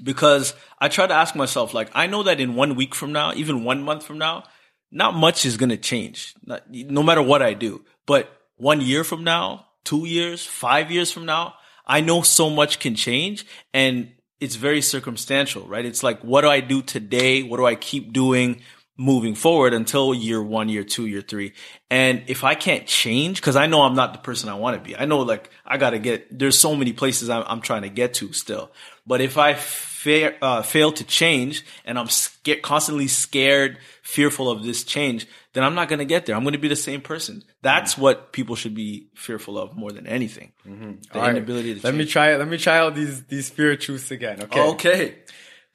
because 0.02 0.54
I 0.80 0.90
try 0.90 1.08
to 1.08 1.14
ask 1.14 1.36
myself, 1.36 1.74
like, 1.74 1.90
I 1.94 2.08
know 2.08 2.24
that 2.24 2.40
in 2.40 2.56
one 2.56 2.76
week 2.76 2.96
from 2.96 3.12
now, 3.12 3.34
even 3.34 3.64
one 3.64 3.84
month 3.84 4.04
from 4.04 4.18
now, 4.18 4.44
not 4.92 5.14
much 5.14 5.46
is 5.46 5.58
going 5.58 5.70
to 5.70 5.78
change, 5.78 6.34
not, 6.44 6.64
no 6.70 7.04
matter 7.04 7.22
what 7.22 7.42
I 7.42 7.54
do. 7.54 7.86
But 8.06 8.32
one 8.58 8.82
year 8.82 9.04
from 9.04 9.24
now, 9.24 9.68
two 9.84 10.06
years, 10.06 10.46
five 10.46 10.92
years 10.92 11.12
from 11.12 11.26
now, 11.26 11.56
I 11.86 12.02
know 12.02 12.22
so 12.22 12.50
much 12.50 12.80
can 12.80 12.96
change 12.96 13.46
and 13.74 14.12
it's 14.40 14.56
very 14.56 14.82
circumstantial, 14.82 15.64
right? 15.68 15.86
It's 15.86 16.04
like, 16.04 16.22
what 16.22 16.42
do 16.42 16.50
I 16.50 16.60
do 16.60 16.82
today? 16.82 17.44
What 17.44 17.58
do 17.58 17.66
I 17.66 17.76
keep 17.76 18.14
doing? 18.14 18.62
Moving 18.96 19.34
forward 19.34 19.74
until 19.74 20.14
year 20.14 20.42
one, 20.42 20.70
year 20.70 20.84
two, 20.84 21.08
year 21.08 21.22
three. 21.22 21.54
And 21.90 22.24
if 22.28 22.44
I 22.44 22.54
can't 22.56 22.86
change, 22.86 23.42
cause 23.42 23.56
I 23.56 23.66
know 23.66 23.82
I'm 23.82 23.96
not 23.96 24.14
the 24.14 24.20
person 24.20 24.50
I 24.50 24.54
want 24.56 24.78
to 24.78 24.88
be. 24.88 24.96
I 24.96 25.06
know 25.06 25.20
like 25.22 25.50
I 25.66 25.78
got 25.78 25.92
to 25.92 26.00
get, 26.00 26.38
there's 26.38 26.60
so 26.60 26.76
many 26.76 26.94
places 26.94 27.30
I'm, 27.30 27.44
I'm 27.48 27.62
trying 27.62 27.82
to 27.84 27.90
get 27.90 28.14
to 28.16 28.34
still. 28.34 28.72
But 29.08 29.20
if 29.20 29.38
I 29.38 29.56
fa- 29.56 30.36
uh, 30.44 30.62
fail 30.62 30.92
to 30.94 31.04
change 31.04 31.66
and 31.86 31.98
I'm 31.98 32.08
scared, 32.08 32.62
constantly 32.62 33.08
scared, 33.08 33.80
fearful 34.04 34.50
of 34.50 34.64
this 34.64 34.84
change, 34.84 35.28
then 35.54 35.64
I'm 35.64 35.76
not 35.76 35.88
going 35.90 36.00
to 36.00 36.06
get 36.06 36.26
there. 36.26 36.36
I'm 36.36 36.44
going 36.44 36.54
to 36.54 36.60
be 36.60 36.68
the 36.68 36.76
same 36.76 37.02
person. 37.02 37.44
That's 37.62 37.98
what 37.98 38.32
people 38.32 38.56
should 38.56 38.74
be 38.76 39.08
fearful 39.16 39.58
of 39.58 39.76
more 39.76 39.92
than 39.92 40.06
anything. 40.08 40.52
The 40.64 40.70
Mm-hmm. 40.70 40.92
All 41.18 41.22
right. 41.22 41.36
inability 41.36 41.76
to 41.80 41.86
Let 41.86 41.96
me 41.96 42.06
try 42.06 42.34
it. 42.34 42.38
Let 42.38 42.48
me 42.48 42.58
try 42.58 42.78
out 42.78 42.96
these, 42.96 43.24
these 43.26 43.50
fear 43.50 43.76
truths 43.76 44.12
again. 44.12 44.42
Okay. 44.44 44.62
okay. 44.62 45.16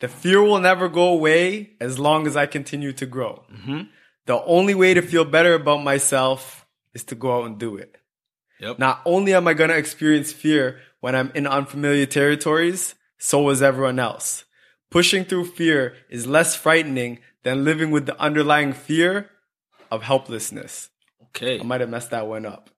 The 0.00 0.08
fear 0.08 0.42
will 0.42 0.60
never 0.60 0.88
go 0.88 1.08
away 1.08 1.70
as 1.80 1.98
long 1.98 2.26
as 2.26 2.36
I 2.36 2.46
continue 2.46 2.92
to 2.92 3.06
grow. 3.06 3.44
Mm-hmm. 3.52 3.82
The 4.26 4.42
only 4.44 4.74
way 4.74 4.94
to 4.94 5.02
feel 5.02 5.24
better 5.24 5.54
about 5.54 5.82
myself 5.82 6.66
is 6.94 7.02
to 7.04 7.14
go 7.14 7.38
out 7.38 7.46
and 7.46 7.58
do 7.58 7.76
it. 7.76 7.96
Yep. 8.60 8.78
Not 8.78 9.00
only 9.04 9.34
am 9.34 9.48
I 9.48 9.54
going 9.54 9.70
to 9.70 9.76
experience 9.76 10.32
fear 10.32 10.80
when 11.00 11.14
I'm 11.14 11.30
in 11.34 11.46
unfamiliar 11.46 12.06
territories, 12.06 12.94
so 13.18 13.48
is 13.50 13.62
everyone 13.62 13.98
else. 13.98 14.44
Pushing 14.90 15.24
through 15.24 15.46
fear 15.46 15.94
is 16.08 16.26
less 16.26 16.56
frightening 16.56 17.18
than 17.42 17.64
living 17.64 17.90
with 17.90 18.06
the 18.06 18.20
underlying 18.20 18.72
fear 18.72 19.30
of 19.90 20.02
helplessness. 20.02 20.90
Okay. 21.28 21.60
I 21.60 21.62
might 21.62 21.80
have 21.80 21.90
messed 21.90 22.10
that 22.10 22.26
one 22.26 22.46
up. 22.46 22.70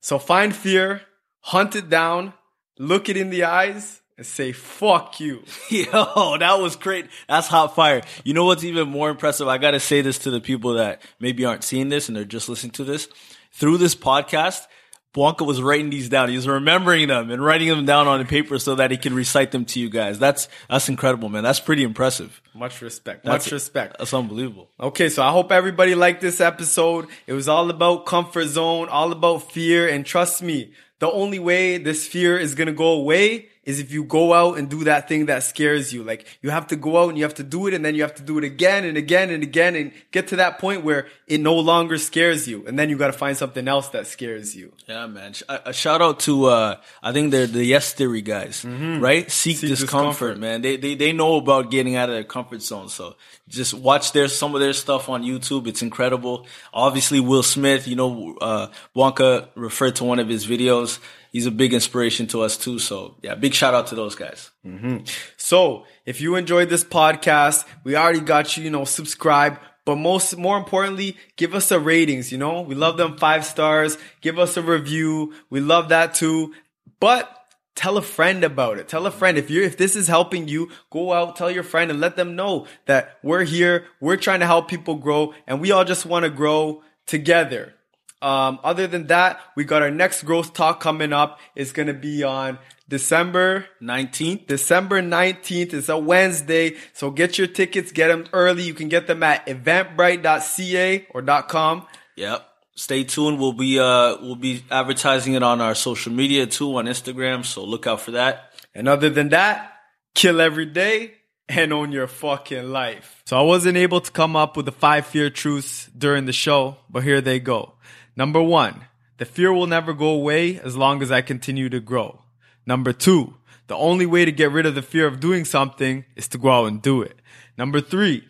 So 0.00 0.18
find 0.18 0.54
fear, 0.54 1.02
hunt 1.40 1.74
it 1.74 1.88
down, 1.88 2.32
look 2.78 3.08
it 3.08 3.16
in 3.16 3.30
the 3.30 3.44
eyes, 3.44 4.00
and 4.18 4.26
say, 4.26 4.50
fuck 4.52 5.20
you. 5.20 5.44
Yo, 5.70 6.36
that 6.38 6.58
was 6.60 6.74
great. 6.76 7.06
That's 7.28 7.46
hot 7.46 7.74
fire. 7.76 8.02
You 8.24 8.34
know 8.34 8.44
what's 8.44 8.64
even 8.64 8.88
more 8.88 9.08
impressive? 9.10 9.46
I 9.46 9.58
got 9.58 9.70
to 9.70 9.80
say 9.80 10.02
this 10.02 10.18
to 10.20 10.30
the 10.30 10.40
people 10.40 10.74
that 10.74 11.00
maybe 11.20 11.44
aren't 11.44 11.62
seeing 11.64 11.88
this 11.88 12.08
and 12.08 12.16
they're 12.16 12.24
just 12.24 12.48
listening 12.48 12.72
to 12.72 12.84
this. 12.84 13.08
Through 13.52 13.78
this 13.78 13.94
podcast, 13.94 14.66
Bwanka 15.14 15.46
was 15.46 15.62
writing 15.62 15.90
these 15.90 16.08
down. 16.08 16.28
He 16.28 16.36
was 16.36 16.48
remembering 16.48 17.06
them 17.06 17.30
and 17.30 17.42
writing 17.42 17.68
them 17.68 17.86
down 17.86 18.08
on 18.08 18.18
the 18.18 18.24
paper 18.24 18.58
so 18.58 18.74
that 18.74 18.90
he 18.90 18.96
can 18.96 19.14
recite 19.14 19.52
them 19.52 19.64
to 19.66 19.80
you 19.80 19.88
guys. 19.88 20.18
That's 20.18 20.48
that's 20.68 20.88
incredible, 20.88 21.28
man. 21.28 21.44
That's 21.44 21.60
pretty 21.60 21.82
impressive. 21.84 22.42
Much 22.54 22.82
respect. 22.82 23.24
That's- 23.24 23.46
much 23.46 23.52
respect. 23.52 23.96
That's 23.98 24.12
unbelievable. 24.12 24.68
Okay, 24.78 25.08
so 25.08 25.22
I 25.22 25.30
hope 25.30 25.50
everybody 25.50 25.94
liked 25.94 26.20
this 26.20 26.40
episode. 26.40 27.06
It 27.26 27.32
was 27.32 27.48
all 27.48 27.70
about 27.70 28.04
comfort 28.04 28.46
zone, 28.48 28.88
all 28.88 29.12
about 29.12 29.50
fear, 29.50 29.88
and 29.88 30.04
trust 30.04 30.42
me, 30.42 30.72
the 30.98 31.10
only 31.10 31.38
way 31.38 31.78
this 31.78 32.06
fear 32.06 32.36
is 32.36 32.54
gonna 32.54 32.72
go 32.72 32.88
away 32.92 33.48
is 33.68 33.78
if 33.80 33.92
you 33.92 34.02
go 34.02 34.32
out 34.32 34.56
and 34.56 34.70
do 34.70 34.84
that 34.84 35.06
thing 35.08 35.26
that 35.26 35.42
scares 35.42 35.92
you. 35.92 36.02
Like 36.02 36.26
you 36.40 36.48
have 36.48 36.66
to 36.68 36.76
go 36.76 36.96
out 36.96 37.10
and 37.10 37.18
you 37.18 37.24
have 37.24 37.34
to 37.34 37.42
do 37.42 37.66
it 37.66 37.74
and 37.74 37.84
then 37.84 37.94
you 37.94 38.00
have 38.00 38.14
to 38.14 38.22
do 38.22 38.38
it 38.38 38.44
again 38.44 38.86
and 38.86 38.96
again 38.96 39.28
and 39.28 39.42
again 39.42 39.76
and 39.76 39.92
get 40.10 40.28
to 40.28 40.36
that 40.36 40.58
point 40.58 40.84
where 40.84 41.06
it 41.26 41.40
no 41.40 41.54
longer 41.54 41.98
scares 41.98 42.48
you. 42.48 42.64
And 42.66 42.78
then 42.78 42.88
you 42.88 42.96
gotta 42.96 43.12
find 43.12 43.36
something 43.36 43.68
else 43.68 43.88
that 43.90 44.06
scares 44.06 44.56
you. 44.56 44.72
Yeah, 44.86 45.06
man. 45.06 45.34
A, 45.50 45.60
a 45.66 45.72
shout 45.74 46.00
out 46.00 46.20
to 46.20 46.46
uh 46.46 46.76
I 47.02 47.12
think 47.12 47.30
they're 47.30 47.46
the 47.46 47.62
Yes 47.62 47.92
Theory 47.92 48.22
guys, 48.22 48.64
right? 48.64 49.30
Seek, 49.30 49.58
Seek 49.58 49.68
discomfort, 49.68 50.36
discomfort. 50.36 50.38
man. 50.38 50.62
They, 50.62 50.78
they 50.78 50.94
they 50.94 51.12
know 51.12 51.36
about 51.36 51.70
getting 51.70 51.94
out 51.94 52.08
of 52.08 52.14
their 52.14 52.24
comfort 52.24 52.62
zone. 52.62 52.88
So 52.88 53.16
just 53.48 53.74
watch 53.74 54.12
their 54.12 54.28
some 54.28 54.54
of 54.54 54.62
their 54.62 54.72
stuff 54.72 55.10
on 55.10 55.22
YouTube. 55.22 55.66
It's 55.66 55.82
incredible. 55.82 56.46
Obviously, 56.72 57.20
Will 57.20 57.42
Smith. 57.42 57.86
You 57.86 57.96
know, 57.96 58.36
uh, 58.40 58.68
Bwanka 58.96 59.48
referred 59.54 59.96
to 59.96 60.04
one 60.04 60.18
of 60.18 60.28
his 60.28 60.46
videos. 60.46 60.98
He's 61.38 61.46
a 61.46 61.52
big 61.52 61.72
inspiration 61.72 62.26
to 62.34 62.42
us 62.42 62.56
too. 62.56 62.80
So 62.80 63.14
yeah, 63.22 63.36
big 63.36 63.54
shout 63.54 63.72
out 63.72 63.86
to 63.86 63.94
those 63.94 64.16
guys. 64.16 64.50
Mm-hmm. 64.66 65.04
So 65.36 65.84
if 66.04 66.20
you 66.20 66.34
enjoyed 66.34 66.68
this 66.68 66.82
podcast, 66.82 67.64
we 67.84 67.94
already 67.94 68.18
got 68.18 68.56
you, 68.56 68.64
you 68.64 68.70
know, 68.70 68.84
subscribe. 68.84 69.60
But 69.84 69.98
most, 69.98 70.36
more 70.36 70.58
importantly, 70.58 71.16
give 71.36 71.54
us 71.54 71.70
a 71.70 71.78
ratings, 71.78 72.32
you 72.32 72.38
know, 72.38 72.62
we 72.62 72.74
love 72.74 72.96
them 72.96 73.16
five 73.18 73.44
stars. 73.44 73.98
Give 74.20 74.36
us 74.36 74.56
a 74.56 74.62
review. 74.62 75.32
We 75.48 75.60
love 75.60 75.90
that 75.90 76.14
too. 76.14 76.54
But 76.98 77.32
tell 77.76 77.98
a 77.98 78.02
friend 78.02 78.42
about 78.42 78.78
it. 78.78 78.88
Tell 78.88 79.06
a 79.06 79.12
friend. 79.12 79.38
If 79.38 79.48
you 79.48 79.62
if 79.62 79.76
this 79.76 79.94
is 79.94 80.08
helping 80.08 80.48
you, 80.48 80.72
go 80.90 81.12
out, 81.12 81.36
tell 81.36 81.52
your 81.52 81.62
friend 81.62 81.88
and 81.88 82.00
let 82.00 82.16
them 82.16 82.34
know 82.34 82.66
that 82.86 83.16
we're 83.22 83.44
here. 83.44 83.84
We're 84.00 84.16
trying 84.16 84.40
to 84.40 84.46
help 84.46 84.66
people 84.66 84.96
grow 84.96 85.34
and 85.46 85.60
we 85.60 85.70
all 85.70 85.84
just 85.84 86.04
want 86.04 86.24
to 86.24 86.30
grow 86.30 86.82
together. 87.06 87.74
Um, 88.20 88.58
other 88.64 88.86
than 88.86 89.06
that, 89.08 89.40
we 89.54 89.64
got 89.64 89.82
our 89.82 89.90
next 89.90 90.24
growth 90.24 90.52
talk 90.52 90.80
coming 90.80 91.12
up. 91.12 91.38
It's 91.54 91.72
going 91.72 91.88
to 91.88 91.94
be 91.94 92.24
on 92.24 92.58
December 92.88 93.66
Nineteenth. 93.80 94.46
December 94.46 95.02
19th. 95.02 95.72
is 95.74 95.88
a 95.88 95.98
Wednesday. 95.98 96.76
So 96.94 97.10
get 97.10 97.38
your 97.38 97.46
tickets, 97.46 97.92
get 97.92 98.08
them 98.08 98.26
early. 98.32 98.62
You 98.62 98.74
can 98.74 98.88
get 98.88 99.06
them 99.06 99.22
at 99.22 99.46
eventbrite.ca 99.46 101.06
or 101.10 101.22
.com. 101.42 101.86
Yep. 102.16 102.44
Stay 102.74 103.04
tuned. 103.04 103.38
We'll 103.38 103.52
be 103.52 103.78
uh 103.78 104.16
we'll 104.20 104.36
be 104.36 104.64
advertising 104.70 105.34
it 105.34 105.42
on 105.42 105.60
our 105.60 105.74
social 105.74 106.12
media 106.12 106.46
too 106.46 106.76
on 106.76 106.86
Instagram. 106.86 107.44
So 107.44 107.64
look 107.64 107.86
out 107.86 108.00
for 108.00 108.12
that. 108.12 108.52
And 108.74 108.88
other 108.88 109.10
than 109.10 109.30
that, 109.30 109.72
kill 110.14 110.40
every 110.40 110.66
day 110.66 111.14
and 111.48 111.72
own 111.72 111.92
your 111.92 112.06
fucking 112.06 112.70
life. 112.70 113.22
So 113.26 113.38
I 113.38 113.42
wasn't 113.42 113.76
able 113.76 114.00
to 114.00 114.10
come 114.10 114.36
up 114.36 114.56
with 114.56 114.66
the 114.66 114.72
five 114.72 115.06
fear 115.06 115.30
truths 115.30 115.90
during 115.96 116.26
the 116.26 116.32
show, 116.32 116.76
but 116.88 117.02
here 117.02 117.20
they 117.20 117.40
go. 117.40 117.74
Number 118.18 118.42
one, 118.42 118.80
the 119.18 119.24
fear 119.24 119.52
will 119.52 119.68
never 119.68 119.92
go 119.92 120.08
away 120.08 120.58
as 120.58 120.76
long 120.76 121.02
as 121.02 121.12
I 121.12 121.20
continue 121.22 121.68
to 121.68 121.78
grow. 121.78 122.22
Number 122.66 122.92
two, 122.92 123.34
the 123.68 123.76
only 123.76 124.06
way 124.06 124.24
to 124.24 124.32
get 124.32 124.50
rid 124.50 124.66
of 124.66 124.74
the 124.74 124.82
fear 124.82 125.06
of 125.06 125.20
doing 125.20 125.44
something 125.44 126.04
is 126.16 126.26
to 126.28 126.38
go 126.38 126.50
out 126.50 126.64
and 126.64 126.82
do 126.82 127.00
it. 127.00 127.16
Number 127.56 127.80
three, 127.80 128.26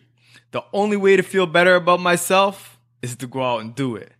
the 0.51 0.63
only 0.73 0.95
way 0.95 1.15
to 1.15 1.23
feel 1.23 1.47
better 1.47 1.73
about 1.73 2.01
myself 2.01 2.77
is 3.01 3.15
to 3.15 3.25
go 3.25 3.41
out 3.41 3.61
and 3.61 3.73
do 3.73 3.95
it. 3.95 4.11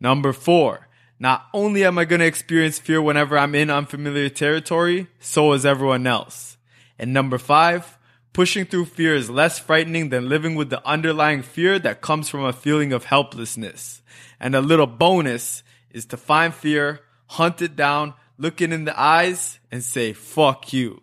Number 0.00 0.32
four, 0.32 0.88
not 1.20 1.46
only 1.54 1.84
am 1.84 1.98
I 1.98 2.04
going 2.04 2.18
to 2.18 2.26
experience 2.26 2.80
fear 2.80 3.00
whenever 3.00 3.38
I'm 3.38 3.54
in 3.54 3.70
unfamiliar 3.70 4.28
territory, 4.28 5.06
so 5.20 5.52
is 5.52 5.64
everyone 5.64 6.04
else. 6.04 6.56
And 6.98 7.12
number 7.12 7.38
five, 7.38 7.96
pushing 8.32 8.64
through 8.64 8.86
fear 8.86 9.14
is 9.14 9.30
less 9.30 9.58
frightening 9.58 10.08
than 10.08 10.28
living 10.28 10.54
with 10.54 10.70
the 10.70 10.86
underlying 10.86 11.42
fear 11.42 11.78
that 11.78 12.00
comes 12.00 12.28
from 12.28 12.44
a 12.44 12.52
feeling 12.52 12.92
of 12.92 13.04
helplessness. 13.04 14.02
And 14.40 14.54
a 14.54 14.60
little 14.60 14.86
bonus 14.86 15.62
is 15.90 16.06
to 16.06 16.16
find 16.16 16.54
fear, 16.54 17.00
hunt 17.26 17.62
it 17.62 17.76
down, 17.76 18.14
look 18.38 18.60
it 18.60 18.72
in 18.72 18.84
the 18.84 18.98
eyes, 18.98 19.58
and 19.70 19.82
say, 19.82 20.12
fuck 20.12 20.72
you. 20.72 21.02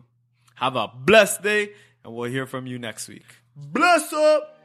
Have 0.56 0.76
a 0.76 0.88
blessed 0.94 1.44
day, 1.44 1.72
and 2.04 2.14
we'll 2.14 2.30
hear 2.30 2.46
from 2.46 2.68
you 2.68 2.78
next 2.80 3.08
week. 3.08 3.26
Bless 3.56 4.12
up! 4.12 4.59